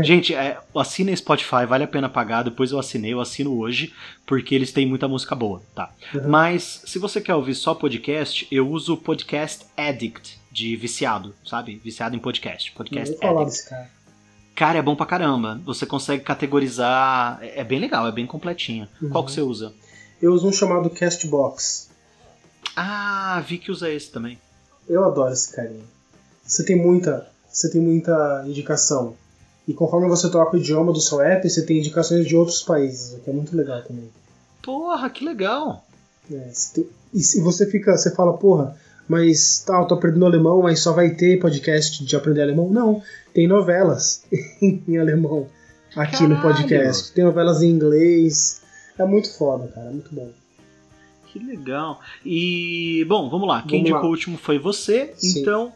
[0.00, 2.42] Gente, é, assina Spotify, vale a pena pagar.
[2.42, 3.94] Depois eu assinei, eu assino hoje,
[4.26, 5.90] porque eles têm muita música boa, tá?
[6.14, 6.28] Uhum.
[6.28, 11.80] Mas, se você quer ouvir só podcast, eu uso o Podcast Addict, de viciado, sabe?
[11.82, 12.70] Viciado em podcast.
[12.72, 13.44] Podcast Addict.
[13.46, 14.03] Desse cara.
[14.54, 15.60] Cara, é bom pra caramba.
[15.64, 17.38] Você consegue categorizar.
[17.42, 18.88] É, é bem legal, é bem completinho.
[19.02, 19.10] Uhum.
[19.10, 19.72] Qual que você usa?
[20.22, 21.90] Eu uso um chamado Castbox.
[22.76, 24.38] Ah, vi que usa esse também.
[24.88, 25.84] Eu adoro esse carinha.
[26.44, 29.16] Você tem muita, você tem muita indicação.
[29.66, 33.14] E conforme você troca o idioma do seu app, você tem indicações de outros países,
[33.14, 34.10] o que é muito legal também.
[34.62, 35.84] Porra, que legal!
[36.30, 36.50] É,
[37.12, 38.76] e se você fica, você fala, porra,
[39.08, 42.70] mas tá, eu tô aprendendo alemão, mas só vai ter podcast de aprender alemão?
[42.70, 44.24] Não, tem novelas
[44.62, 45.48] em alemão
[45.96, 46.34] aqui Caralho.
[46.34, 47.12] no podcast.
[47.12, 48.62] Tem novelas em inglês.
[48.98, 50.30] É muito foda, cara, é muito bom.
[51.26, 52.00] Que legal.
[52.24, 53.56] E, bom, vamos lá.
[53.56, 55.12] Vamos Quem indicou o último foi você.
[55.16, 55.40] Sim.
[55.40, 55.72] Então,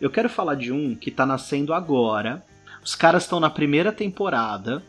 [0.00, 2.44] eu quero falar de um que tá nascendo agora.
[2.82, 4.82] Os caras estão na primeira temporada.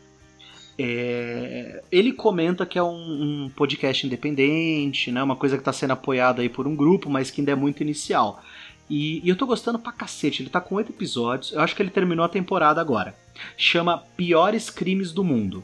[0.83, 5.21] É, ele comenta que é um, um, podcast independente, né?
[5.21, 7.83] Uma coisa que está sendo apoiada aí por um grupo, mas que ainda é muito
[7.83, 8.43] inicial.
[8.89, 10.41] E, e, eu tô gostando pra cacete.
[10.41, 11.51] Ele tá com oito episódios.
[11.51, 13.15] Eu acho que ele terminou a temporada agora.
[13.55, 15.63] Chama Piores Crimes do Mundo.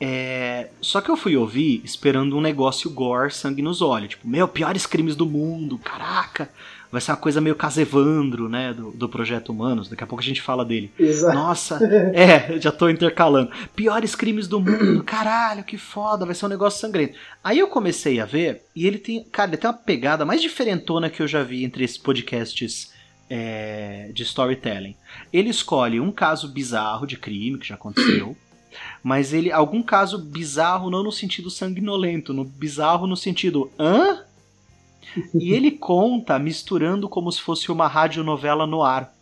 [0.00, 0.70] É...
[0.80, 4.10] Só que eu fui ouvir esperando um negócio gore, sangue nos olhos.
[4.10, 6.50] Tipo, meu, piores crimes do mundo, caraca
[6.92, 9.88] vai ser uma coisa meio casevandro, né, do, do Projeto Humanos.
[9.88, 10.92] Daqui a pouco a gente fala dele.
[10.98, 11.34] Exato.
[11.34, 11.80] Nossa,
[12.12, 13.50] é, já tô intercalando.
[13.74, 17.18] Piores crimes do mundo, caralho, que foda, vai ser um negócio sangrento.
[17.42, 21.08] Aí eu comecei a ver, e ele tem, cara, ele tem uma pegada mais diferentona
[21.08, 22.92] que eu já vi entre esses podcasts
[23.30, 24.94] é, de storytelling.
[25.32, 28.36] Ele escolhe um caso bizarro de crime que já aconteceu.
[29.02, 29.50] Mas ele.
[29.50, 33.70] Algum caso bizarro, não no sentido sanguinolento, no bizarro no sentido.
[33.78, 34.24] hã?
[35.34, 39.12] E ele conta misturando como se fosse uma radionovela no ar.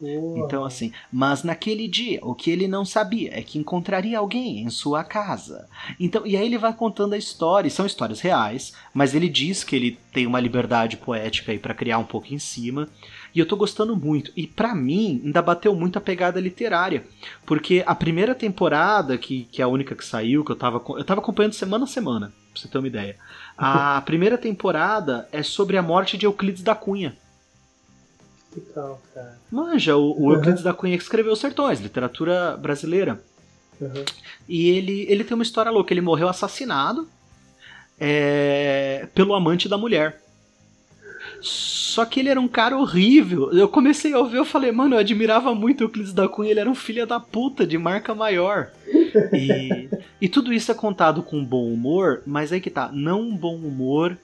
[0.00, 0.46] Porra.
[0.46, 4.70] Então, assim, mas naquele dia, o que ele não sabia é que encontraria alguém em
[4.70, 5.68] sua casa.
[5.98, 9.62] Então, e aí ele vai contando a história, e são histórias reais, mas ele diz
[9.62, 12.88] que ele tem uma liberdade poética aí para criar um pouco em cima.
[13.34, 14.32] E eu tô gostando muito.
[14.34, 17.04] E para mim, ainda bateu muito a pegada literária.
[17.44, 21.04] Porque a primeira temporada, que, que é a única que saiu, que eu tava, eu
[21.04, 23.16] tava acompanhando semana a semana, pra você ter uma ideia.
[23.62, 27.14] A primeira temporada é sobre a morte de Euclides da Cunha.
[28.54, 29.38] Que tal, cara?
[29.50, 30.32] Manja, o, o Uhum.
[30.32, 33.22] Euclides da Cunha que escreveu Sertões, literatura brasileira.
[33.78, 34.04] Uhum.
[34.48, 35.92] E ele, ele tem uma história louca.
[35.92, 37.06] Ele morreu assassinado
[37.98, 40.22] é, pelo amante da mulher.
[41.40, 43.50] Só que ele era um cara horrível.
[43.52, 46.60] Eu comecei a ouvir, eu falei, mano, eu admirava muito o Euclides da Cunha, ele
[46.60, 48.70] era um filho da puta de marca maior.
[49.32, 49.88] E,
[50.20, 53.56] e tudo isso é contado com bom humor, mas aí que tá, não um bom
[53.56, 54.16] humor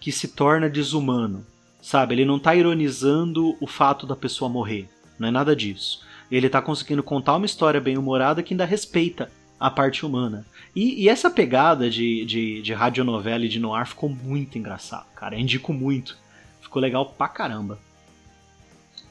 [0.00, 1.44] que se torna desumano.
[1.80, 2.14] Sabe?
[2.14, 4.88] Ele não tá ironizando o fato da pessoa morrer.
[5.18, 6.00] Não é nada disso.
[6.30, 10.46] Ele tá conseguindo contar uma história bem humorada que ainda respeita a parte humana.
[10.74, 15.36] E, e essa pegada de, de, de radionovela e de noir ficou muito engraçado, cara.
[15.36, 16.16] Eu indico muito.
[16.62, 17.78] Ficou legal pra caramba.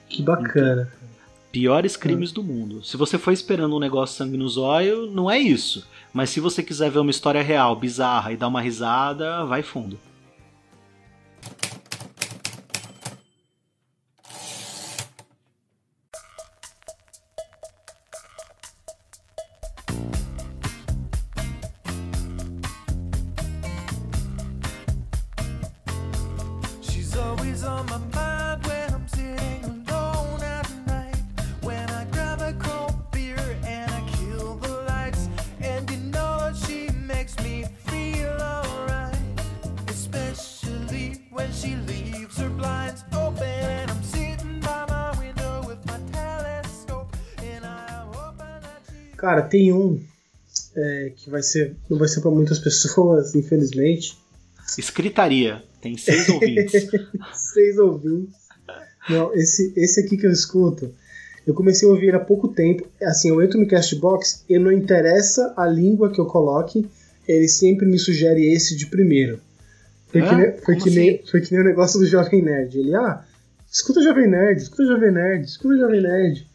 [0.09, 0.91] Que bacana.
[1.51, 2.83] Piores crimes do mundo.
[2.83, 5.87] Se você for esperando um negócio sangue nos olhos, não é isso.
[6.11, 9.99] Mas se você quiser ver uma história real, bizarra e dar uma risada, vai fundo.
[49.51, 50.01] Tem um
[50.75, 51.75] é, que vai ser.
[51.89, 54.17] Não vai ser pra muitas pessoas, infelizmente.
[54.77, 55.61] Escritaria.
[55.81, 56.87] Tem seis ouvintes.
[57.33, 58.35] Seis ouvintes.
[59.09, 60.93] Não, esse, esse aqui que eu escuto,
[61.45, 62.87] eu comecei a ouvir há pouco tempo.
[63.01, 66.87] Assim, eu entro no Castbox e não interessa a língua que eu coloque,
[67.27, 69.41] ele sempre me sugere esse de primeiro.
[70.07, 70.29] Foi, Hã?
[70.29, 71.31] que, nem, foi, que, nem, assim?
[71.31, 72.77] foi que nem o negócio do Jovem Nerd.
[72.77, 73.25] Ele, ah,
[73.69, 76.47] escuta Jovem Nerd, escuta Jovem Nerd, escuta Jovem Nerd.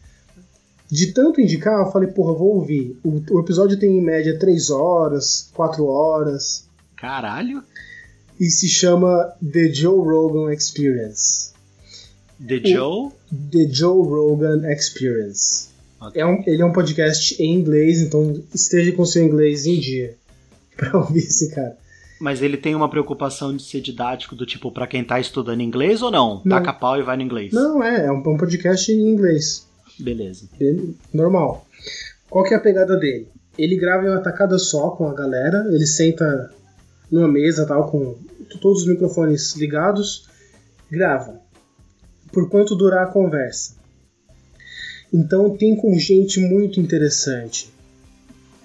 [0.90, 2.98] De tanto indicar, eu falei, porra, vou ouvir.
[3.04, 7.62] O, o episódio tem em média 3 horas, 4 horas Caralho.
[8.38, 11.50] e se chama The Joe Rogan Experience.
[12.46, 13.10] The Joe.
[13.50, 15.68] The Joe Rogan Experience.
[16.00, 16.20] Ok.
[16.20, 20.14] É um, ele é um podcast em inglês, então esteja com seu inglês em dia
[20.76, 21.76] pra ouvir esse cara.
[22.20, 26.00] Mas ele tem uma preocupação de ser didático do tipo pra quem tá estudando inglês
[26.00, 26.40] ou não?
[26.44, 26.56] Não.
[26.56, 27.52] Taca pau e vai no inglês.
[27.52, 29.65] Não, é, é um, um podcast em inglês,
[29.98, 30.48] Beleza.
[30.60, 31.66] Ele- normal.
[32.28, 33.28] Qual que é a pegada dele?
[33.58, 36.52] Ele grava em uma tacada só com a galera, ele senta
[37.10, 38.16] numa mesa tal com
[38.60, 40.28] todos os microfones ligados,
[40.90, 41.40] grava.
[42.32, 43.76] Por quanto durar a conversa.
[45.12, 47.72] Então tem com gente muito interessante.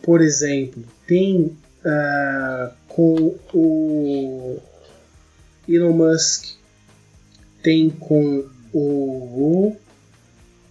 [0.01, 4.57] Por exemplo, tem ah, com o
[5.67, 6.55] Elon Musk,
[7.63, 9.75] tem com o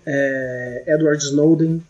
[0.06, 1.82] é, Edward Snowden,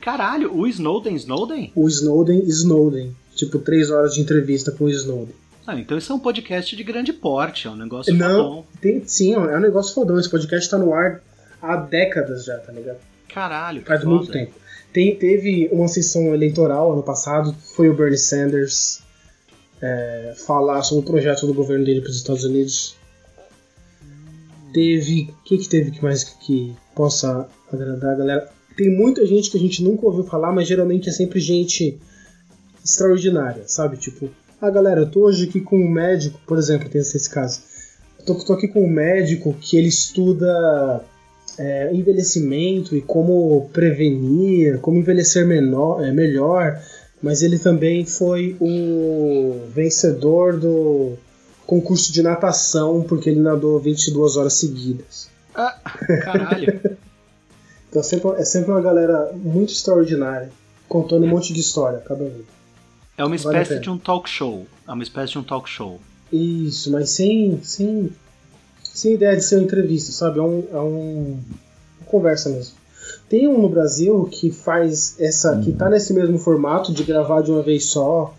[0.00, 1.72] Caralho, o Snowden, Snowden?
[1.74, 3.16] o Snowden Snowden.
[3.34, 5.34] Tipo, três horas de entrevista com o Snowden.
[5.66, 8.66] Ah, então isso é um podcast de grande porte, é um negócio Não, fodão.
[8.80, 10.18] tem, sim, é um negócio fodão.
[10.20, 11.20] Esse podcast tá no ar
[11.60, 12.98] há décadas já, tá ligado?
[13.28, 14.14] Caralho, Faz foda.
[14.14, 14.52] muito tempo.
[14.92, 19.02] Tem, teve uma sessão eleitoral ano passado, foi o Bernie Sanders
[19.82, 22.94] é, falar sobre o projeto do governo dele para os Estados Unidos.
[24.74, 25.30] Teve.
[25.30, 28.50] O que, que teve que mais que possa agradar a galera?
[28.76, 31.96] Tem muita gente que a gente nunca ouviu falar, mas geralmente é sempre gente
[32.84, 33.96] extraordinária, sabe?
[33.96, 34.28] Tipo,
[34.60, 37.60] ah galera, eu tô hoje aqui com um médico, por exemplo, tem esse caso.
[38.18, 41.04] Eu tô, tô aqui com um médico que ele estuda
[41.56, 46.82] é, envelhecimento e como prevenir, como envelhecer menor, é, melhor,
[47.22, 51.16] mas ele também foi o vencedor do
[51.66, 55.28] concurso de natação, porque ele nadou 22 horas seguidas.
[55.54, 55.78] Ah,
[56.22, 56.80] caralho.
[57.94, 60.50] Então é sempre, é sempre uma galera muito extraordinária,
[60.88, 62.42] contando um monte de história, cada um.
[63.16, 63.80] É uma Vale espécie pena.
[63.82, 64.66] de um talk show.
[64.88, 66.00] É uma espécie de um talk show.
[66.32, 68.10] Isso, mas sem, sem,
[68.82, 70.40] sem ideia de ser uma entrevista, sabe?
[70.40, 71.38] É um, é um
[72.00, 72.74] uma conversa mesmo.
[73.28, 77.52] Tem um no Brasil que faz essa, que tá nesse mesmo formato de gravar de
[77.52, 78.34] uma vez só,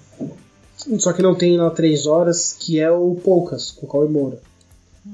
[1.00, 4.40] Só que não tem lá três horas, que é o Poucas, com o Cauê Moura.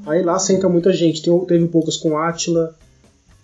[0.05, 1.21] Aí lá senta muita gente.
[1.21, 2.75] Tem, teve o Poucas com Atila.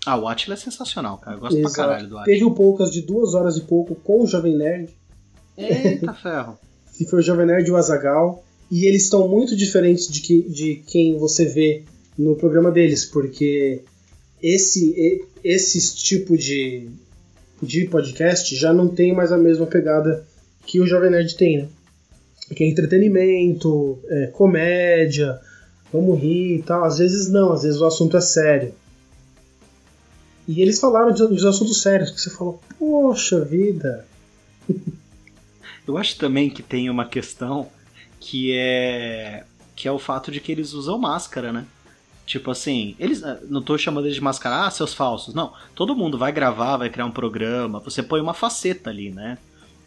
[0.06, 1.38] Ah, o Atila é sensacional, cara.
[1.38, 1.74] Eu gosto Exato.
[1.74, 2.34] pra caralho do Atila.
[2.34, 4.94] Teve o Poucas de duas horas e pouco com o Jovem Nerd.
[5.58, 6.58] Eita ferro.
[6.98, 8.44] que foi o Jovem Nerd e o Azagal.
[8.70, 11.84] E eles estão muito diferentes de, que, de quem você vê
[12.18, 13.84] no programa deles, porque
[14.42, 16.90] esse, esse tipo de,
[17.62, 20.26] de podcast já não tem mais a mesma pegada
[20.66, 21.70] que o Jovem Nerd tem, né?
[22.54, 25.40] Que é entretenimento, é, comédia,
[25.92, 26.84] vamos rir e tal.
[26.84, 28.74] Às vezes não, às vezes o assunto é sério.
[30.48, 34.06] E eles falaram de assuntos sérios, que você falou, poxa vida.
[35.86, 37.70] Eu acho também que tem uma questão
[38.20, 39.44] que é
[39.76, 41.66] que é o fato de que eles usam máscara, né?
[42.26, 45.34] Tipo assim, eles ah, não tô chamando eles de máscara, ah, seus falsos.
[45.34, 49.38] Não, todo mundo vai gravar, vai criar um programa, você põe uma faceta ali, né?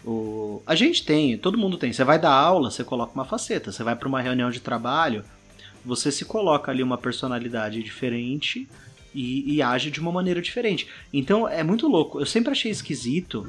[0.05, 0.63] O...
[0.67, 1.93] A gente tem, todo mundo tem.
[1.93, 3.71] Você vai dar aula, você coloca uma faceta.
[3.71, 5.25] Você vai para uma reunião de trabalho,
[5.85, 8.69] você se coloca ali uma personalidade diferente
[9.15, 10.89] e, e, age de uma maneira diferente.
[11.13, 12.21] Então é muito louco.
[12.21, 13.49] Eu sempre achei esquisito,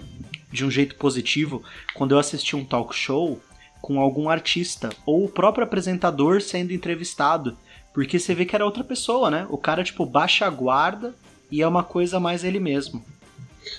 [0.52, 3.42] de um jeito positivo, quando eu assisti um talk show
[3.82, 7.58] com algum artista ou o próprio apresentador sendo entrevistado,
[7.94, 9.48] porque você vê que era outra pessoa, né?
[9.50, 11.16] O cara tipo baixa a guarda
[11.50, 13.04] e é uma coisa mais ele mesmo.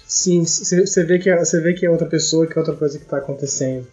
[0.06, 2.98] Sim, você vê que é, você vê que é outra pessoa, que é outra coisa
[2.98, 3.86] que está acontecendo.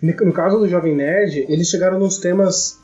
[0.00, 2.78] No caso do Jovem Nerd, eles chegaram nos temas.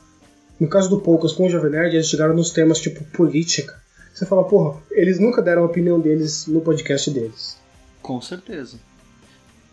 [0.59, 3.79] No caso do Poucas com o Jovem Nerd, eles chegaram nos temas tipo política.
[4.13, 7.57] Você fala, porra, eles nunca deram a opinião deles no podcast deles.
[8.01, 8.77] Com certeza.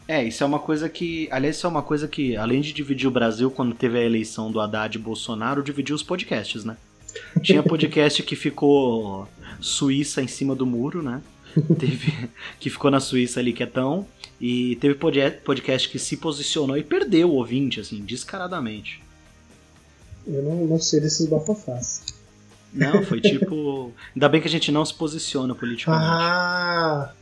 [0.08, 1.28] É, isso é uma coisa que.
[1.32, 4.50] Aliás, isso é uma coisa que, além de dividir o Brasil quando teve a eleição
[4.52, 6.76] do Haddad e Bolsonaro, dividiu os podcasts, né?
[7.42, 9.28] Tinha podcast que ficou
[9.60, 11.20] Suíça em cima do muro, né?
[11.78, 12.28] Teve
[12.60, 14.06] que ficou na Suíça ali quietão.
[14.38, 14.94] E teve
[15.42, 19.02] podcast que se posicionou e perdeu o ouvinte, assim, descaradamente.
[20.26, 22.02] Eu não, não sei desses bafafás.
[22.72, 23.92] Não, foi tipo.
[24.14, 26.04] Ainda bem que a gente não se posiciona politicamente.
[26.06, 27.12] Ah,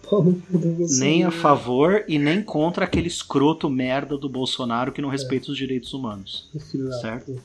[0.99, 5.51] nem a favor e nem contra aquele escroto merda do Bolsonaro que não respeita é.
[5.53, 6.51] os direitos humanos.
[7.01, 7.41] Certo?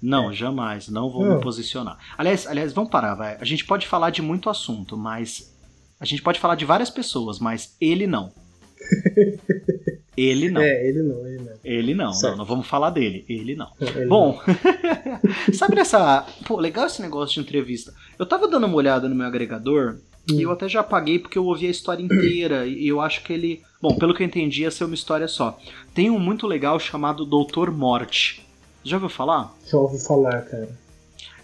[0.00, 0.34] Não, é.
[0.34, 0.88] jamais.
[0.88, 1.36] Não vou não.
[1.36, 1.98] me posicionar.
[2.18, 3.36] Aliás, aliás, vamos parar, vai.
[3.40, 5.55] A gente pode falar de muito assunto, mas.
[6.00, 8.32] A gente pode falar de várias pessoas, mas ele não.
[10.16, 10.62] Ele não.
[10.62, 11.52] É, ele não, ele não.
[11.62, 13.24] Ele não, não, não, vamos falar dele.
[13.28, 13.70] Ele não.
[13.78, 15.52] Ele Bom, não.
[15.52, 16.26] sabe nessa.
[16.46, 17.92] Pô, legal esse negócio de entrevista.
[18.18, 19.98] Eu tava dando uma olhada no meu agregador
[20.30, 20.34] hum.
[20.34, 23.32] e eu até já apaguei porque eu ouvi a história inteira e eu acho que
[23.32, 23.62] ele.
[23.80, 25.58] Bom, pelo que eu entendi, ia ser uma história só.
[25.92, 28.42] Tem um muito legal chamado Doutor Morte.
[28.82, 29.54] Já ouviu falar?
[29.66, 30.70] Já ouvi falar, cara.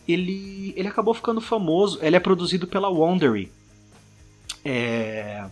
[0.09, 1.99] Ele, ele acabou ficando famoso.
[2.01, 3.53] Ele é produzido pela Wondery.
[4.65, 5.45] É.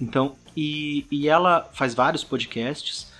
[0.00, 3.12] Então, e, e ela faz vários podcasts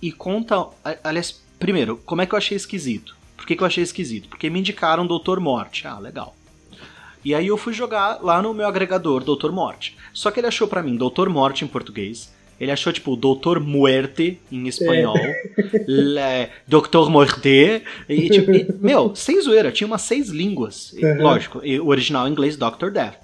[0.00, 0.66] e conta.
[1.04, 3.16] Aliás, primeiro, como é que eu achei esquisito?
[3.36, 4.28] Por que, que eu achei esquisito?
[4.28, 5.86] Porque me indicaram Doutor Morte.
[5.86, 6.36] Ah, legal.
[7.24, 9.96] E aí eu fui jogar lá no meu agregador Doutor Morte.
[10.12, 12.32] Só que ele achou para mim Doutor Morte em português.
[12.58, 15.16] Ele achou, tipo, Doutor Muerte em espanhol.
[16.18, 16.50] É.
[16.68, 17.82] Doutor Morte.
[18.06, 20.92] E, tipo, e, meu, sem zoeira, tinha umas seis línguas.
[20.92, 21.22] Uhum.
[21.22, 23.16] Lógico, o original em inglês, Doctor Death.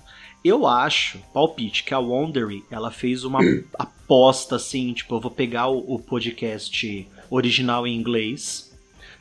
[0.46, 3.40] Eu acho, palpite, que a Wondery, ela fez uma
[3.78, 8.66] aposta assim, tipo, eu vou pegar o, o podcast original em inglês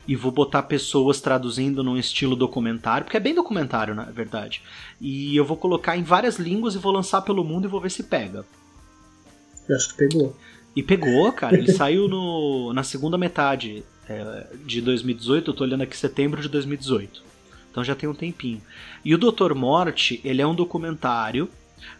[0.06, 4.62] e vou botar pessoas traduzindo num estilo documentário, porque é bem documentário, na verdade.
[5.00, 7.90] E eu vou colocar em várias línguas e vou lançar pelo mundo e vou ver
[7.90, 8.44] se pega.
[9.68, 10.36] Eu acho que pegou.
[10.76, 11.56] E pegou, cara.
[11.56, 15.50] Ele saiu no, na segunda metade é, de 2018.
[15.50, 17.25] Eu tô olhando aqui setembro de 2018.
[17.76, 18.62] Então já tem um tempinho.
[19.04, 21.46] E o Doutor Morte, ele é um documentário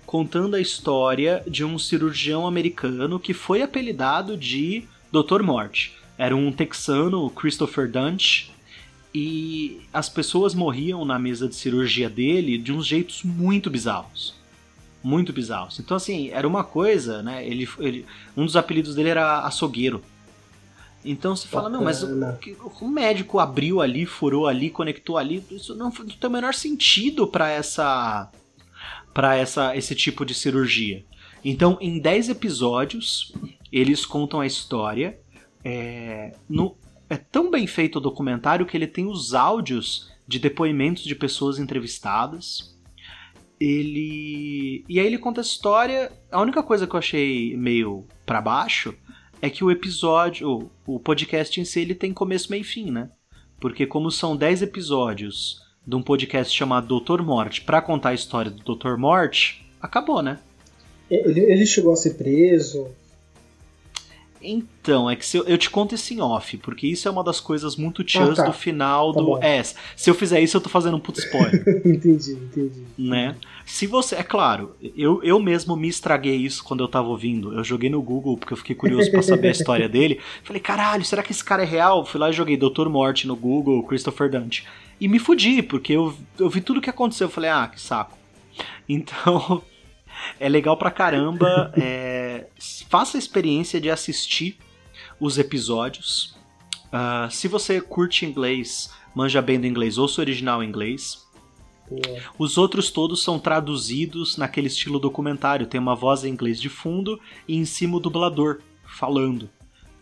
[0.06, 5.92] contando a história de um cirurgião americano que foi apelidado de Doutor Morte.
[6.16, 8.50] Era um texano, Christopher Dunch,
[9.14, 14.34] e as pessoas morriam na mesa de cirurgia dele de uns jeitos muito bizarros.
[15.04, 15.78] Muito bizarros.
[15.78, 17.46] Então, assim, era uma coisa, né?
[17.46, 20.02] Ele, ele, um dos apelidos dele era açougueiro.
[21.06, 22.08] Então você fala, não, mas o,
[22.80, 27.26] o, médico abriu ali, furou ali, conectou ali, isso não, não tem o menor sentido
[27.28, 28.30] para essa
[29.14, 31.04] para essa esse tipo de cirurgia.
[31.44, 33.32] Então, em 10 episódios,
[33.70, 35.20] eles contam a história.
[35.64, 36.76] É, no,
[37.08, 41.60] é tão bem feito o documentário que ele tem os áudios de depoimentos de pessoas
[41.60, 42.76] entrevistadas.
[43.60, 44.84] Ele.
[44.88, 46.10] E aí ele conta a história.
[46.32, 48.92] A única coisa que eu achei meio para baixo
[49.46, 53.08] é que o episódio, o podcast em si, ele tem começo, meio e fim, né?
[53.60, 58.50] Porque como são 10 episódios de um podcast chamado Doutor Morte para contar a história
[58.50, 60.40] do Doutor Morte, acabou, né?
[61.08, 62.88] Ele, ele chegou a ser preso?
[64.48, 67.24] Então, é que se eu, eu te conto isso em off, porque isso é uma
[67.24, 68.44] das coisas muito chãs tá.
[68.44, 69.26] do final Tá do.
[69.26, 69.38] bom.
[69.42, 71.64] É, se eu fizer isso, eu tô fazendo um puto spoiler.
[71.84, 72.82] entendi, entendi.
[72.96, 73.34] né?
[73.64, 74.14] Se você.
[74.14, 77.52] É claro, eu, eu mesmo me estraguei isso quando eu tava ouvindo.
[77.52, 80.20] Eu joguei no Google porque eu fiquei curioso pra saber a história dele.
[80.44, 82.06] Falei, caralho, será que esse cara é real?
[82.06, 82.88] Fui lá e joguei Dr.
[82.88, 84.64] Morte no Google, Christopher Dante.
[85.00, 87.26] E me fudi, porque eu, eu vi tudo que aconteceu.
[87.26, 88.16] Eu falei, ah, que saco.
[88.88, 89.62] Então.
[90.38, 91.72] É legal pra caramba.
[91.76, 92.46] é,
[92.88, 94.58] faça a experiência de assistir
[95.20, 96.36] os episódios.
[96.92, 101.26] Ah, se você curte inglês, manja bem do inglês, ouça o original em inglês.
[102.38, 105.66] Os outros todos são traduzidos naquele estilo documentário.
[105.66, 109.48] Tem uma voz em inglês de fundo e em cima o dublador falando.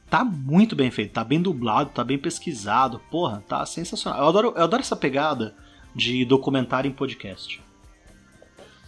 [0.08, 3.00] Tá muito bem feito, tá bem dublado, tá bem pesquisado.
[3.10, 4.20] Porra, tá sensacional.
[4.20, 5.56] Eu adoro, eu adoro essa pegada
[5.94, 7.60] de documentário em podcast.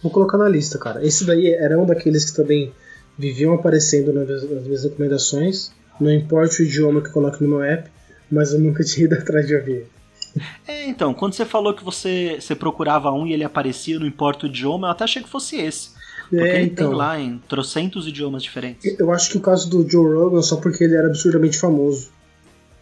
[0.01, 1.05] Vou colocar na lista, cara.
[1.05, 2.71] Esse daí era um daqueles que também
[3.17, 5.71] viviam aparecendo nas minhas, recomendações.
[5.99, 7.89] Não importa o idioma que eu coloque no meu app,
[8.31, 9.85] mas eu nunca tinha ido atrás de ouvir.
[10.67, 14.45] É, então, quando você falou que você, você procurava um e ele aparecia, não importa
[14.45, 15.89] o idioma, eu até achei que fosse esse.
[16.29, 16.89] Porque É, ele então.
[16.89, 18.99] tem lá em trocentos idiomas diferentes.
[18.99, 22.09] Eu acho que o caso do Joe Rogan só porque ele era absurdamente famoso.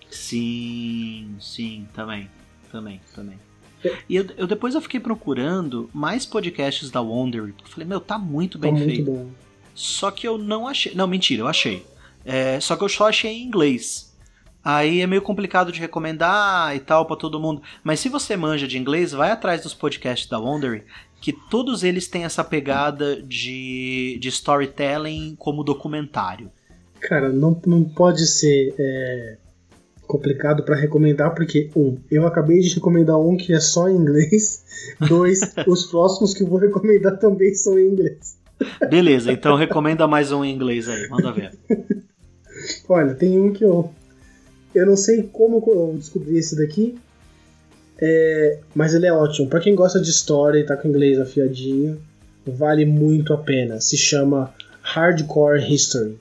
[0.10, 2.30] Sim, sim, também,
[2.72, 3.38] também, também.
[4.10, 7.02] E eu, eu depois eu fiquei procurando mais podcasts da
[7.64, 9.06] eu falei, meu, tá muito Tá bem muito feito.
[9.12, 9.28] bom.
[9.74, 10.94] Só que eu não achei.
[10.96, 11.86] Não, mentira, eu achei.
[12.24, 14.14] É, só que eu só achei em inglês.
[14.64, 17.62] Aí é meio complicado de recomendar e tal pra todo mundo.
[17.84, 20.84] Mas se você manja de inglês, vai atrás dos podcasts da Wondery,
[21.22, 26.52] que todos eles têm essa pegada de, de storytelling como documentário.
[27.00, 29.38] Cara, não, não pode ser é,
[30.08, 34.64] complicado pra recomendar, porque, um, eu acabei de recomendar um que é só em inglês.
[35.08, 38.38] Dois, os próximos que eu vou recomendar também são em inglês.
[38.90, 41.52] Beleza, então recomenda mais um em inglês aí, manda ver.
[42.88, 43.92] Olha, tem um que eu.
[44.74, 46.98] Eu não sei como eu descobri esse daqui.
[48.00, 49.50] é, mas ele é ótimo.
[49.50, 52.00] Pra quem gosta de história e tá com inglês afiadinho,
[52.46, 53.80] vale muito a pena.
[53.82, 56.18] Se chama Hardcore History.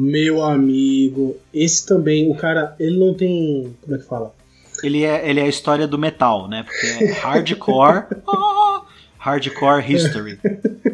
[0.00, 3.76] Meu amigo, esse também, o cara, ele não tem.
[3.82, 4.32] Como é que fala?
[4.80, 6.62] Ele é, ele é a história do metal, né?
[6.62, 8.04] Porque é hardcore.
[8.28, 8.82] ah,
[9.18, 10.38] hardcore history.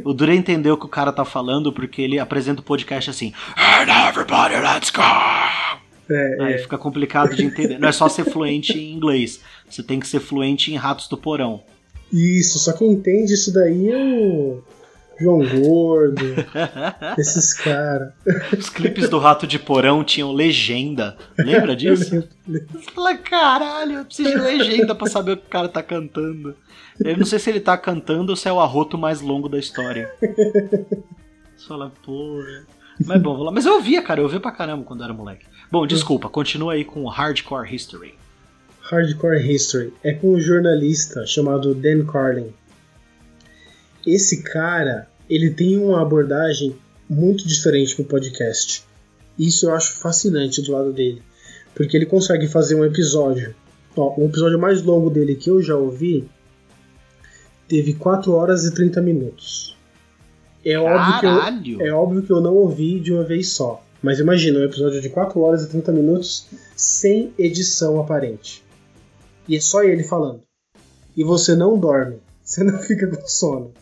[0.03, 3.35] O Dure entendeu o que o cara tá falando porque ele apresenta o podcast assim.
[3.59, 5.03] And everybody, let's go!
[6.11, 7.79] É, Aí fica complicado de entender.
[7.79, 9.39] Não é só ser fluente em inglês.
[9.69, 11.63] Você tem que ser fluente em Ratos do Porão.
[12.11, 14.63] Isso, só quem entende isso daí é o
[15.21, 16.25] João Gordo,
[17.19, 18.13] esses caras.
[18.57, 21.17] Os clipes do Rato de Porão tinham legenda.
[21.39, 22.29] Lembra disso?
[22.47, 26.55] Você fala, caralho, eu preciso de legenda pra saber o que o cara tá cantando.
[27.03, 29.59] Eu não sei se ele tá cantando ou se é o arroto mais longo da
[29.59, 30.11] história.
[31.57, 32.67] Você fala, porra.
[33.05, 33.51] Mas bom, vou lá.
[33.51, 35.47] Mas eu ouvia, cara, eu ouvia pra caramba quando era moleque.
[35.71, 38.15] Bom, desculpa, continua aí com o Hardcore History.
[38.81, 42.53] Hardcore History é com um jornalista chamado Dan Carlin.
[44.07, 46.77] Esse cara, ele tem uma abordagem
[47.09, 48.85] muito diferente pro podcast.
[49.39, 51.23] Isso eu acho fascinante do lado dele,
[51.75, 53.55] porque ele consegue fazer um episódio.
[53.97, 56.29] Ó, o episódio mais longo dele que eu já ouvi
[57.69, 59.77] teve 4 horas e 30 minutos.
[60.65, 61.83] É óbvio, que eu, Caralho!
[61.83, 63.83] é óbvio que eu não ouvi de uma vez só.
[64.03, 66.47] Mas imagina, um episódio de 4 horas e 30 minutos
[66.77, 68.63] sem edição aparente.
[69.49, 70.43] E é só ele falando.
[71.17, 72.17] E você não dorme.
[72.45, 73.73] Você não fica com sono.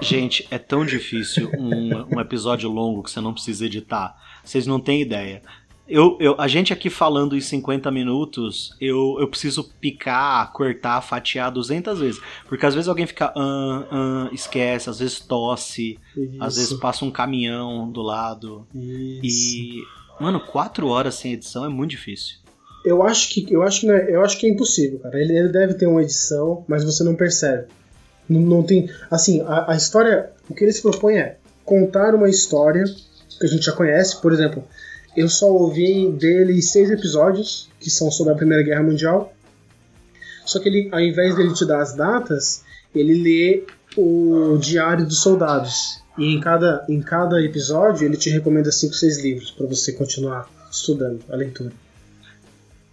[0.00, 4.16] Gente, é tão difícil um, um episódio longo que você não precisa editar.
[4.44, 5.42] Vocês não têm ideia.
[5.88, 11.50] Eu, eu, a gente aqui falando em 50 minutos, eu, eu preciso picar, cortar, fatiar
[11.50, 12.20] 200 vezes.
[12.48, 15.98] Porque às vezes alguém fica, ah, ah, esquece, às vezes tosse,
[16.40, 18.66] às vezes passa um caminhão do lado.
[18.74, 19.56] Isso.
[19.56, 19.82] E,
[20.20, 22.36] mano, 4 horas sem edição é muito difícil.
[22.84, 25.20] Eu acho que eu acho que é, eu acho que é impossível, cara.
[25.20, 27.66] Ele, ele deve ter uma edição, mas você não percebe.
[28.32, 32.28] Não, não tem, assim, a, a história, o que ele se propõe é contar uma
[32.28, 32.84] história
[33.38, 34.64] que a gente já conhece, por exemplo,
[35.16, 39.32] eu só ouvi dele seis episódios que são sobre a Primeira Guerra Mundial.
[40.44, 42.64] Só que ele, ao invés dele te dar as datas,
[42.94, 43.64] ele lê
[43.96, 46.00] o diário dos soldados.
[46.16, 50.48] E em cada, em cada episódio ele te recomenda cinco, seis livros para você continuar
[50.70, 51.72] estudando a leitura.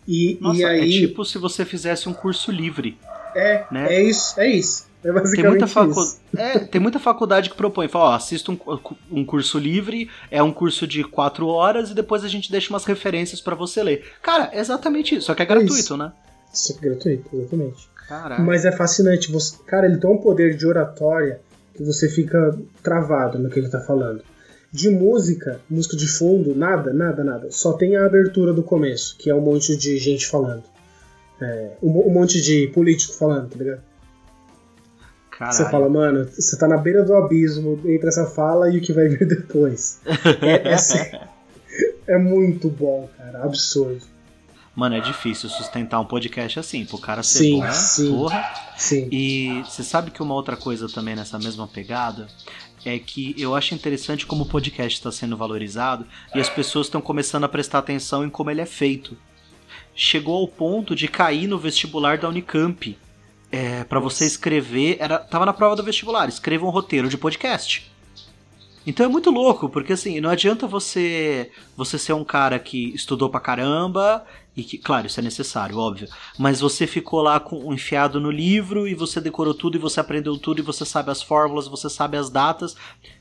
[0.07, 0.97] E, Nossa, e aí.
[0.97, 2.97] é tipo se você fizesse um curso livre.
[3.35, 3.93] É, né?
[3.93, 4.88] é isso, é isso.
[5.01, 6.17] É Tem muita, facu...
[6.35, 8.59] é, tem muita faculdade que propõe, fala, ó, assista um,
[9.09, 12.83] um curso livre, é um curso de quatro horas e depois a gente deixa umas
[12.83, 14.03] referências pra você ler.
[14.21, 15.95] Cara, é exatamente isso, só que é gratuito, isso.
[15.95, 16.11] né?
[16.53, 17.89] Isso é gratuito, exatamente.
[18.09, 18.43] Caralho.
[18.43, 19.31] Mas é fascinante.
[19.31, 21.39] Você, cara, ele tem um poder de oratória
[21.75, 24.21] que você fica travado no que ele tá falando.
[24.71, 27.51] De música, música de fundo, nada, nada, nada.
[27.51, 30.63] Só tem a abertura do começo, que é um monte de gente falando.
[31.41, 33.88] É, um, um monte de político falando, tá ligado?
[35.39, 35.55] Caralho.
[35.55, 38.91] Você fala, mano, você tá na beira do abismo entre essa fala e o que
[38.91, 40.01] vai vir depois.
[40.41, 43.45] É, é, é muito bom, cara.
[43.45, 44.01] Absurdo.
[44.75, 48.11] Mano, é difícil sustentar um podcast assim, pro cara ser Sim, bom, sim.
[48.11, 48.53] porra.
[48.77, 49.07] Sim.
[49.09, 52.27] E você sabe que uma outra coisa também nessa mesma pegada
[52.85, 56.99] é que eu acho interessante como o podcast está sendo valorizado e as pessoas estão
[56.99, 59.17] começando a prestar atenção em como ele é feito.
[59.95, 62.97] Chegou ao ponto de cair no vestibular da Unicamp.
[63.51, 67.91] É, para você escrever, era, tava na prova do vestibular, escreva um roteiro de podcast.
[68.85, 73.29] Então é muito louco, porque assim, não adianta você você ser um cara que estudou
[73.29, 74.25] pra caramba
[74.55, 78.87] e que, claro, isso é necessário, óbvio, mas você ficou lá com enfiado no livro
[78.87, 82.17] e você decorou tudo e você aprendeu tudo e você sabe as fórmulas, você sabe
[82.17, 82.75] as datas.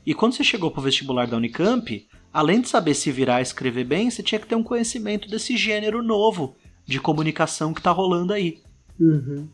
[0.05, 3.83] E quando você chegou pro vestibular da Unicamp, além de saber se virar e escrever
[3.83, 6.55] bem, você tinha que ter um conhecimento desse gênero novo
[6.85, 8.59] de comunicação que tá rolando aí.
[8.99, 9.47] Uhum.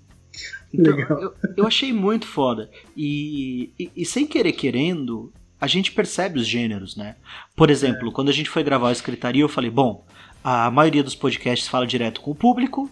[0.73, 2.69] Então, eu, eu achei muito foda.
[2.95, 7.15] E, e, e sem querer querendo, a gente percebe os gêneros, né?
[7.55, 10.03] Por exemplo, quando a gente foi gravar o Escritaria, eu falei, bom,
[10.43, 12.89] a maioria dos podcasts fala direto com o público,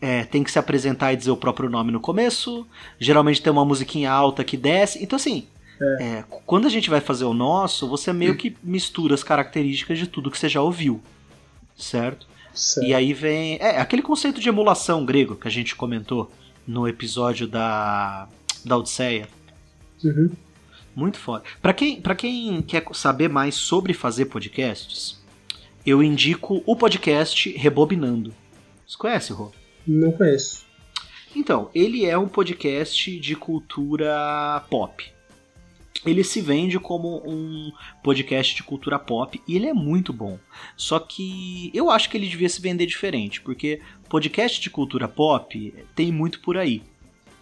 [0.00, 2.66] é, tem que se apresentar e dizer o próprio nome no começo,
[2.98, 5.02] geralmente tem uma musiquinha alta que desce.
[5.02, 5.46] Então, assim,
[6.00, 10.06] é, quando a gente vai fazer o nosso, você meio que mistura as características de
[10.06, 11.00] tudo que você já ouviu,
[11.76, 12.26] certo?
[12.52, 12.86] Certo.
[12.86, 13.56] E aí vem.
[13.60, 16.30] É, aquele conceito de emulação grego que a gente comentou
[16.66, 18.28] no episódio da,
[18.64, 19.28] da Odisseia.
[20.04, 20.30] Uhum.
[20.94, 21.44] Muito foda.
[21.62, 25.20] Pra quem, pra quem quer saber mais sobre fazer podcasts,
[25.84, 28.34] eu indico o podcast Rebobinando.
[28.86, 29.52] Você conhece, Rô?
[29.86, 30.66] Não conheço.
[31.34, 35.10] Então, ele é um podcast de cultura pop.
[36.04, 37.70] Ele se vende como um
[38.02, 40.38] podcast de cultura pop e ele é muito bom.
[40.76, 45.74] Só que eu acho que ele devia se vender diferente, porque podcast de cultura pop
[45.94, 46.82] tem muito por aí.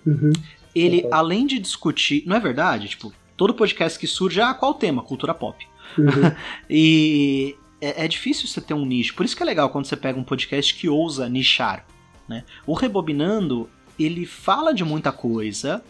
[0.05, 0.33] Uhum.
[0.75, 1.17] Ele, Concordo.
[1.17, 2.25] além de discutir.
[2.27, 2.89] Não é verdade?
[2.89, 5.03] Tipo, todo podcast que surge, ah, qual o tema?
[5.03, 5.67] Cultura pop.
[5.97, 6.07] Uhum.
[6.69, 9.15] E é, é difícil você ter um nicho.
[9.15, 11.87] Por isso que é legal quando você pega um podcast que ousa nichar.
[12.29, 12.45] Né?
[12.67, 15.83] O Rebobinando, ele fala de muita coisa,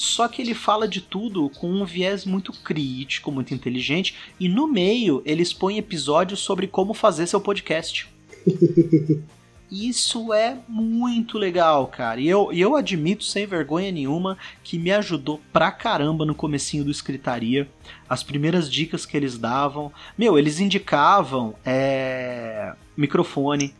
[0.00, 4.66] só que ele fala de tudo com um viés muito crítico, muito inteligente, e no
[4.66, 8.08] meio ele expõe episódios sobre como fazer seu podcast.
[9.70, 12.18] Isso é muito legal, cara.
[12.18, 16.90] E eu, eu admito sem vergonha nenhuma que me ajudou pra caramba no comecinho do
[16.90, 17.68] Escritaria.
[18.08, 19.92] As primeiras dicas que eles davam.
[20.16, 23.74] Meu, eles indicavam é, microfone.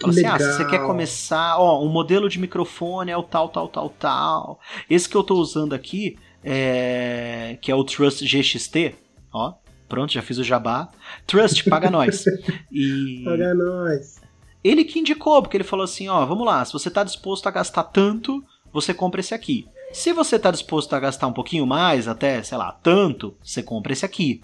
[0.00, 3.48] Fala assim, ah, se você quer começar, ó, um modelo de microfone é o tal,
[3.48, 4.60] tal, tal, tal.
[4.90, 8.94] Esse que eu tô usando aqui, é, que é o Trust GXT,
[9.32, 9.54] ó,
[9.88, 10.90] pronto, já fiz o jabá.
[11.26, 12.24] Trust, paga nós.
[12.72, 14.20] E Paga nós.
[14.62, 17.50] ele que indicou, porque ele falou assim, ó, vamos lá, se você tá disposto a
[17.50, 18.42] gastar tanto,
[18.72, 19.66] você compra esse aqui.
[19.92, 23.92] Se você tá disposto a gastar um pouquinho mais, até, sei lá, tanto, você compra
[23.92, 24.42] esse aqui.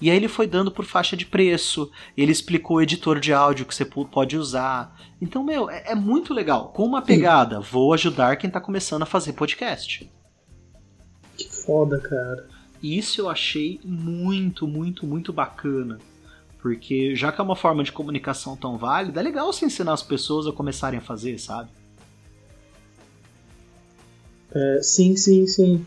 [0.00, 3.66] E aí ele foi dando por faixa de preço, ele explicou o editor de áudio
[3.66, 4.96] que você pode usar.
[5.20, 6.72] Então, meu, é, é muito legal.
[6.72, 10.10] Com uma pegada, vou ajudar quem tá começando a fazer podcast.
[11.36, 12.48] Que foda, cara.
[12.82, 15.98] E isso eu achei muito, muito, muito bacana.
[16.60, 20.02] Porque já que é uma forma de comunicação tão válida, é legal você ensinar as
[20.02, 21.70] pessoas a começarem a fazer, sabe?
[24.54, 25.86] É, sim, sim, sim.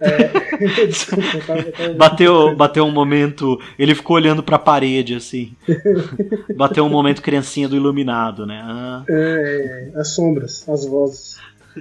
[0.00, 3.58] É, Bateu, bateu um momento.
[3.78, 5.54] Ele ficou olhando pra parede, assim.
[6.56, 8.60] Bateu um momento criancinha do iluminado, né?
[8.64, 11.36] Ah, É, as sombras, as vozes.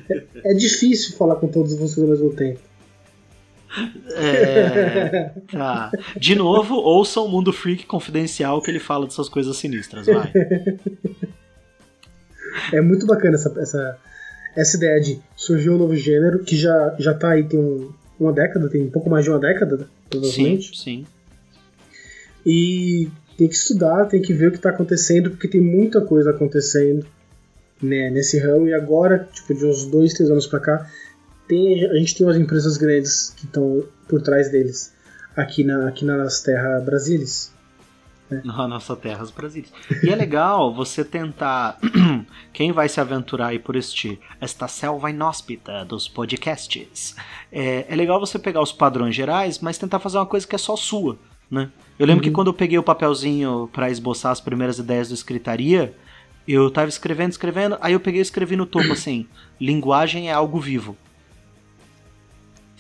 [0.09, 2.59] É, é difícil falar com todos vocês ao mesmo tempo.
[4.15, 5.91] é, tá.
[6.17, 10.31] De novo, ouça o Mundo Freak Confidencial que ele fala dessas coisas sinistras, vai.
[12.71, 13.97] É muito bacana essa, essa,
[14.55, 17.91] essa ideia de surgir um novo gênero que já, já tá aí tem um-
[18.23, 20.77] uma década, tem um pouco mais de uma década, Sim, provavelmente.
[20.77, 21.05] sim.
[22.45, 26.31] E tem que estudar, tem que ver o que tá acontecendo, porque tem muita coisa
[26.31, 27.05] acontecendo
[27.81, 28.67] né, nesse ramo.
[28.67, 30.89] E agora, tipo, de uns dois, três anos pra cá,
[31.47, 34.91] tem, a gente tem umas empresas grandes que estão por trás deles.
[35.35, 37.52] Aqui, na, aqui nas terras brasileiras.
[38.43, 39.71] na nossa terra, os Brasílias.
[40.03, 41.77] E é legal você tentar.
[42.53, 47.15] Quem vai se aventurar aí por este, esta selva inóspita dos podcasts?
[47.51, 50.59] É, é legal você pegar os padrões gerais, mas tentar fazer uma coisa que é
[50.59, 51.17] só sua,
[51.49, 51.69] né?
[51.99, 52.29] Eu lembro Uhum.
[52.29, 55.95] que quando eu peguei o papelzinho pra esboçar as primeiras ideias do escritaria,
[56.47, 59.27] eu tava escrevendo, escrevendo, aí eu peguei e escrevi no topo assim:
[59.59, 60.97] linguagem é algo vivo.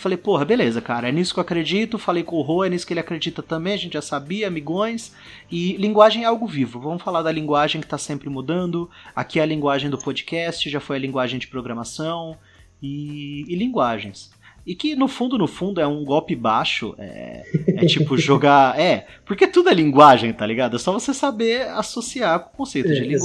[0.03, 1.97] Falei, porra, beleza, cara, é nisso que eu acredito.
[1.97, 5.15] Falei com o Rô, é nisso que ele acredita também, a gente já sabia, amigões.
[5.49, 6.77] E linguagem é algo vivo.
[6.77, 8.89] Vamos falar da linguagem que tá sempre mudando.
[9.15, 12.35] Aqui é a linguagem do podcast, já foi a linguagem de programação
[12.81, 14.29] e, e linguagens.
[14.67, 16.93] E que no fundo, no fundo, é um golpe baixo.
[16.97, 18.77] É, é tipo jogar.
[18.79, 20.75] É, porque tudo é linguagem, tá ligado?
[20.75, 23.19] É só você saber associar com o conceito É, de linguagem.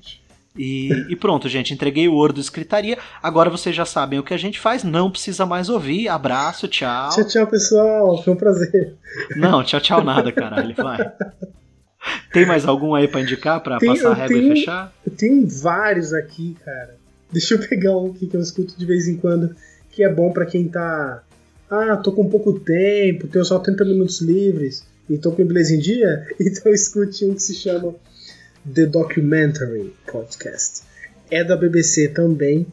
[0.00, 0.25] exatamente.
[0.58, 2.96] E, e pronto, gente, entreguei o Word do Escritaria.
[3.22, 6.08] Agora vocês já sabem o que a gente faz, não precisa mais ouvir.
[6.08, 7.10] Abraço, tchau.
[7.10, 8.22] Tchau, tchau, pessoal.
[8.22, 8.94] Foi um prazer.
[9.36, 10.98] Não, tchau, tchau, nada, caralho, vai.
[12.32, 14.92] Tem mais algum aí pra indicar pra Tem- passar a régua e tenho- fechar?
[15.04, 16.96] Eu tenho vários aqui, cara.
[17.32, 19.54] Deixa eu pegar um aqui que eu escuto de vez em quando,
[19.90, 21.22] que é bom pra quem tá.
[21.68, 25.78] Ah, tô com pouco tempo, tenho só 30 minutos livres e tô com inglês em
[25.80, 27.94] dia, então escute um que se chama
[28.72, 30.82] The Documentary Podcast.
[31.30, 32.66] É da BBC também.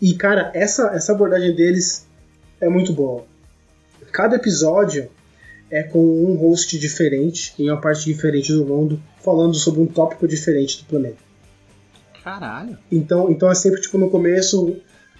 [0.00, 2.06] E, cara, essa, essa abordagem deles
[2.60, 3.24] é muito boa.
[4.12, 5.10] Cada episódio
[5.70, 10.26] é com um host diferente, em uma parte diferente do mundo, falando sobre um tópico
[10.26, 11.18] diferente do planeta.
[12.24, 12.78] Caralho.
[12.90, 14.76] Então, então é sempre tipo no começo,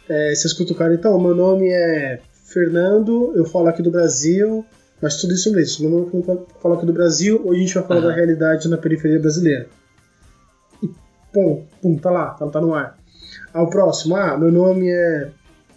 [0.08, 4.64] é, você escuta o cara, então, meu nome é Fernando, eu falo aqui do Brasil,
[5.02, 5.78] mas tudo isso inglês.
[5.78, 8.08] Meu nome é eu falo aqui do Brasil, hoje a gente vai falar Aham.
[8.08, 9.68] da realidade na periferia brasileira.
[11.32, 12.98] Pum, pum, tá lá, tá, tá no ar.
[13.52, 15.30] Ao próximo, ah, meu nome é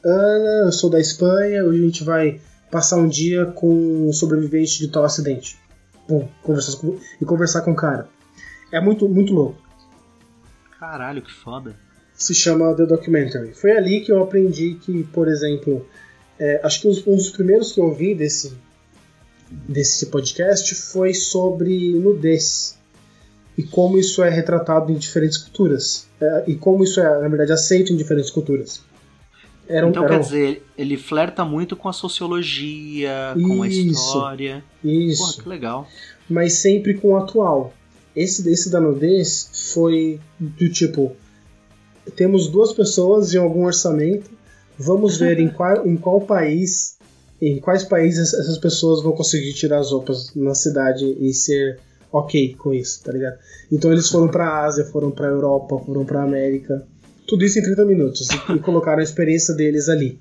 [0.03, 4.79] Ana, eu sou da Espanha, hoje a gente vai passar um dia com um sobrevivente
[4.79, 5.59] de tal acidente.
[6.07, 8.07] Pum, conversar com, e conversar com o cara.
[8.71, 9.61] É muito, muito louco
[10.79, 11.75] Caralho, que foda.
[12.15, 13.53] se chama The Documentary.
[13.53, 15.85] Foi ali que eu aprendi que, por exemplo,
[16.39, 18.57] é, acho que um dos primeiros que eu ouvi desse,
[19.49, 22.80] desse podcast foi sobre nudez
[23.57, 27.51] e como isso é retratado em diferentes culturas É, e como isso é, na verdade,
[27.51, 28.81] aceito em diferentes culturas.
[29.67, 33.67] Era um- então era quer um- dizer, ele flerta muito com a sociologia, com a
[33.67, 33.89] Isso.
[33.91, 34.63] história.
[34.83, 35.21] Isso.
[35.23, 35.87] Porra, que legal.
[36.29, 37.73] mas sempre com o atual.
[38.15, 41.15] Esse desse da nudez foi do tipo:
[42.15, 44.29] temos duas pessoas em algum orçamento,
[44.77, 46.97] vamos ver em qual, em qual país,
[47.41, 51.79] em quais países essas pessoas vão conseguir tirar as roupas na cidade e ser
[52.11, 53.37] ok com isso, tá ligado?
[53.71, 56.85] Então eles foram pra Ásia, foram pra Europa, foram pra América.
[57.27, 60.19] Tudo isso em 30 minutos e, e colocaram a experiência deles ali.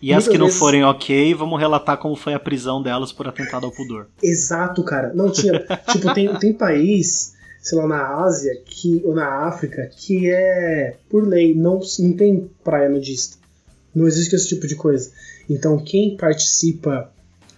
[0.00, 3.12] E as Muitas que não vezes- forem ok, vamos relatar como foi a prisão delas
[3.12, 4.06] por atentado ao pudor.
[4.22, 5.12] Exato, cara.
[5.14, 5.58] Não tinha.
[5.90, 11.26] tipo, tem, tem país, sei lá, na Ásia que, ou na África que é, por
[11.26, 13.38] lei, não, não tem praia nudista.
[13.94, 15.10] Não existe esse tipo de coisa.
[15.48, 17.10] Então, quem participa,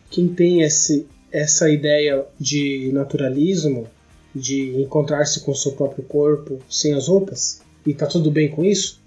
[0.09, 3.87] quem tem esse, essa ideia de naturalismo,
[4.35, 8.65] de encontrar-se com o seu próprio corpo sem as roupas, e tá tudo bem com
[8.65, 9.01] isso,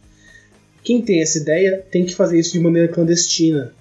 [0.84, 3.72] quem tem essa ideia tem que fazer isso de maneira clandestina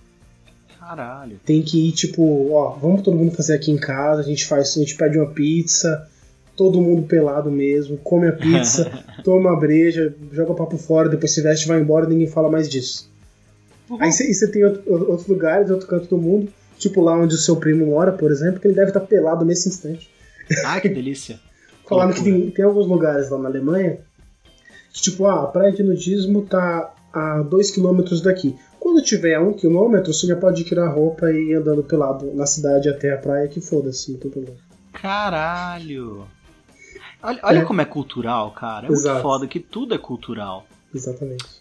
[0.78, 1.38] Caralho.
[1.44, 4.76] tem que ir tipo, ó, vamos todo mundo fazer aqui em casa, a gente faz,
[4.76, 6.06] a gente pede uma pizza,
[6.56, 8.90] todo mundo pelado mesmo, come a pizza,
[9.24, 12.68] toma a breja, joga o papo fora, depois se veste, vai embora, ninguém fala mais
[12.68, 13.08] disso.
[13.98, 17.34] Aí você, e você tem outro- outros lugares, outro canto do mundo, tipo lá onde
[17.36, 20.10] o seu primo mora, por exemplo, que ele deve estar pelado nesse instante.
[20.64, 21.38] Ah, que delícia.
[21.88, 23.98] Falando que tem, tem alguns lugares lá na Alemanha
[24.92, 28.56] que, tipo, ah, a praia de nudismo tá a 2km daqui.
[28.80, 32.32] Quando tiver a 1 km, você já pode tirar a roupa e ir andando pelado
[32.34, 34.56] na cidade até a praia, que foda-se, não tem problema.
[34.92, 36.26] Caralho.
[37.22, 37.64] Olha, olha É.
[37.64, 38.86] como é cultural, cara.
[38.86, 39.20] É muito Exato.
[39.22, 40.66] foda que tudo é cultural.
[40.94, 41.59] Exatamente.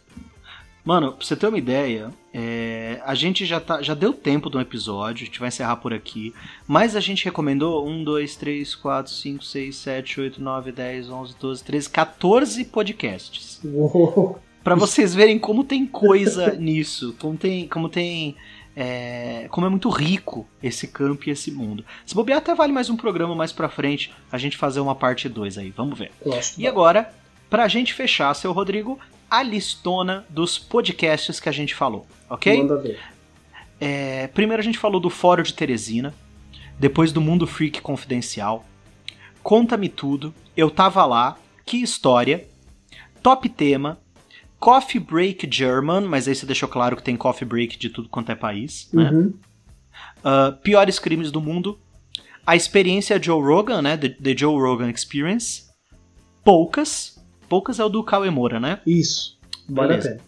[0.90, 4.58] Mano, pra você ter uma ideia, é, a gente já, tá, já deu tempo de
[4.58, 6.34] um episódio, a gente vai encerrar por aqui,
[6.68, 11.36] mas a gente recomendou 1, 2, 3, 4, 5, 6, 7, 8, 9, 10, 11,
[11.40, 13.62] 12, 13, 14 podcasts.
[13.64, 14.40] Uou.
[14.64, 18.36] Pra vocês verem como tem coisa nisso, como tem, como tem,
[18.76, 21.86] é, como é muito rico esse campo e esse mundo.
[22.04, 25.30] Se bobear até vale mais um programa mais pra frente, a gente fazer uma parte
[25.30, 26.12] 2 aí, vamos ver.
[26.58, 27.14] E agora,
[27.48, 29.00] pra gente fechar, seu Rodrigo,
[29.30, 32.58] a listona dos podcasts que a gente falou, ok?
[32.58, 33.00] Manda ver.
[33.80, 36.14] É, primeiro a gente falou do Fórum de Teresina,
[36.78, 38.66] depois do Mundo Freak Confidencial,
[39.42, 42.48] Conta-me Tudo, Eu Tava Lá, Que História,
[43.24, 44.00] Top Tema,
[44.60, 48.32] Coffee Break German, mas aí você deixou claro que tem Coffee Break de tudo quanto
[48.32, 49.10] é país, né?
[49.10, 49.34] Uhum.
[50.24, 51.80] Ah, Piores Crimes do Mundo,
[52.46, 53.98] A Experiência Joe Rogan, né?
[53.98, 55.70] The, The Joe Rogan Experience,
[56.44, 57.19] Poucas,
[57.50, 58.80] Poucas é o do Kawemura, né?
[58.86, 59.38] Isso.
[59.68, 60.22] Vale a pena.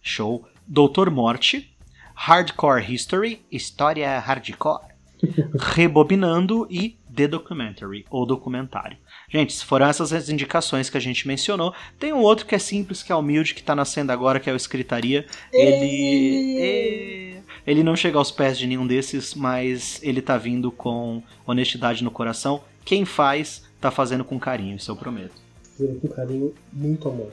[0.00, 0.48] Show.
[0.66, 1.76] Doutor Morte,
[2.14, 4.86] Hardcore History, História Hardcore,
[5.58, 8.96] Rebobinando e The Documentary, ou documentário.
[9.28, 12.58] Gente, se foram essas as indicações que a gente mencionou, tem um outro que é
[12.58, 15.26] simples, que é humilde, que tá nascendo agora, que é o Escritaria.
[15.52, 16.56] Ele.
[16.58, 17.42] É...
[17.66, 22.10] Ele não chega aos pés de nenhum desses, mas ele tá vindo com honestidade no
[22.10, 22.62] coração.
[22.84, 25.41] Quem faz, tá fazendo com carinho, isso eu prometo.
[25.76, 27.30] Fazendo com carinho, muito amor.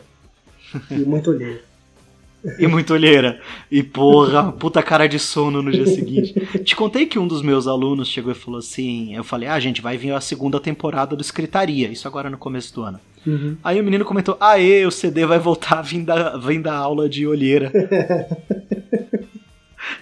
[0.92, 1.60] E muito olheiro.
[2.58, 3.42] E muita olheira.
[3.70, 6.34] E porra, puta cara de sono no dia seguinte.
[6.64, 9.82] Te contei que um dos meus alunos chegou e falou assim: eu falei, ah, gente,
[9.82, 11.90] vai vir a segunda temporada do Escritaria.
[11.90, 13.00] Isso agora no começo do ano.
[13.28, 13.58] Uhum.
[13.62, 17.28] Aí o menino comentou: Aê, o CD vai voltar vindo da, vem da aula de
[17.28, 17.74] olheira.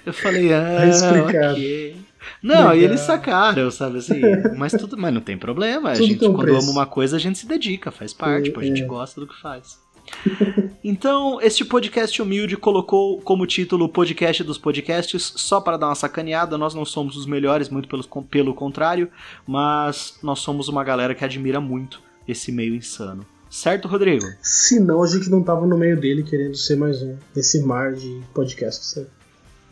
[0.06, 1.54] eu falei, ah, Tá explicado.
[1.56, 1.96] ok.
[2.41, 4.21] Não, e eles sacaram, sabe assim?
[4.57, 5.91] Mas tudo, mas não tem problema.
[5.91, 6.61] A Tudo gente, quando preço.
[6.63, 8.86] ama uma coisa, a gente se dedica, faz parte, É, pô, a gente é.
[8.86, 9.80] gosta do que faz.
[10.84, 15.95] Então, este podcast humilde colocou como título o podcast dos podcasts só para dar uma
[15.95, 16.57] sacaneada.
[16.57, 19.09] Nós não somos os melhores, muito pelo, pelo contrário,
[19.45, 23.25] mas nós somos uma galera que admira muito esse meio insano.
[23.49, 24.25] Certo, Rodrigo?
[24.41, 27.17] Senão a gente não tava no meio dele querendo ser mais um.
[27.36, 29.05] Nesse mar de podcasts.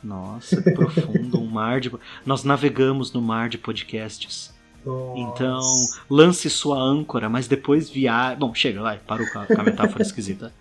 [0.04, 1.92] Nossa, que profundo, mar de.
[2.26, 4.54] Nós navegamos no mar de podcasts.
[4.86, 5.20] Nossa.
[5.20, 5.62] Então,
[6.10, 8.38] lance sua âncora, mas depois viaje.
[8.38, 10.54] Bom, chega, vai, parou com a, com a metáfora esquisita.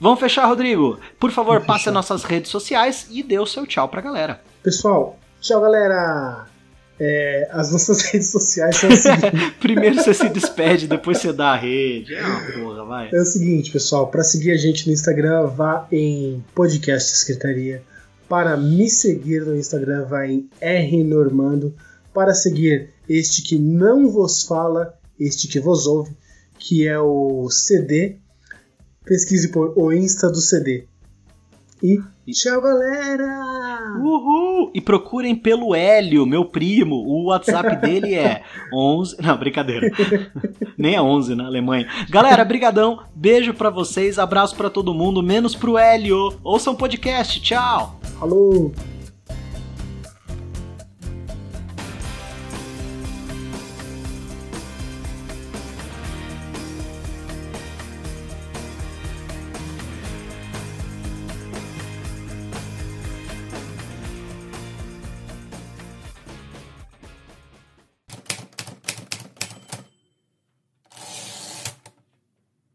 [0.00, 0.98] Vamos fechar, Rodrigo?
[1.18, 4.40] Por favor, passe as nossas redes sociais e dê o seu tchau pra galera.
[4.62, 6.46] Pessoal, tchau galera!
[7.00, 9.52] É, as nossas redes sociais são as seguintes.
[9.60, 12.14] Primeiro você se despede, depois você dá a rede.
[12.14, 13.08] É uma porra, vai.
[13.12, 17.82] É o seguinte, pessoal, para seguir a gente no Instagram, vá em Podcast Secretaria.
[18.28, 21.74] Para me seguir no Instagram, vá em rnormando.
[22.12, 26.14] Para seguir este que não vos fala, este que vos ouve,
[26.58, 28.18] que é o CD.
[29.04, 30.86] Pesquise por o Insta do CD.
[31.82, 32.02] E
[32.32, 33.67] tchau, galera!
[34.00, 34.70] Uhul!
[34.74, 36.96] E procurem pelo Hélio, meu primo.
[36.96, 38.42] O WhatsApp dele é
[38.72, 39.16] 11.
[39.22, 39.90] Não, brincadeira.
[40.76, 41.88] Nem é 11 na Alemanha.
[42.08, 43.00] Galera, brigadão.
[43.14, 44.18] Beijo pra vocês.
[44.18, 46.34] Abraço pra todo mundo, menos pro Hélio.
[46.42, 47.40] Ouçam o podcast.
[47.40, 47.98] Tchau!
[48.18, 48.72] Falou!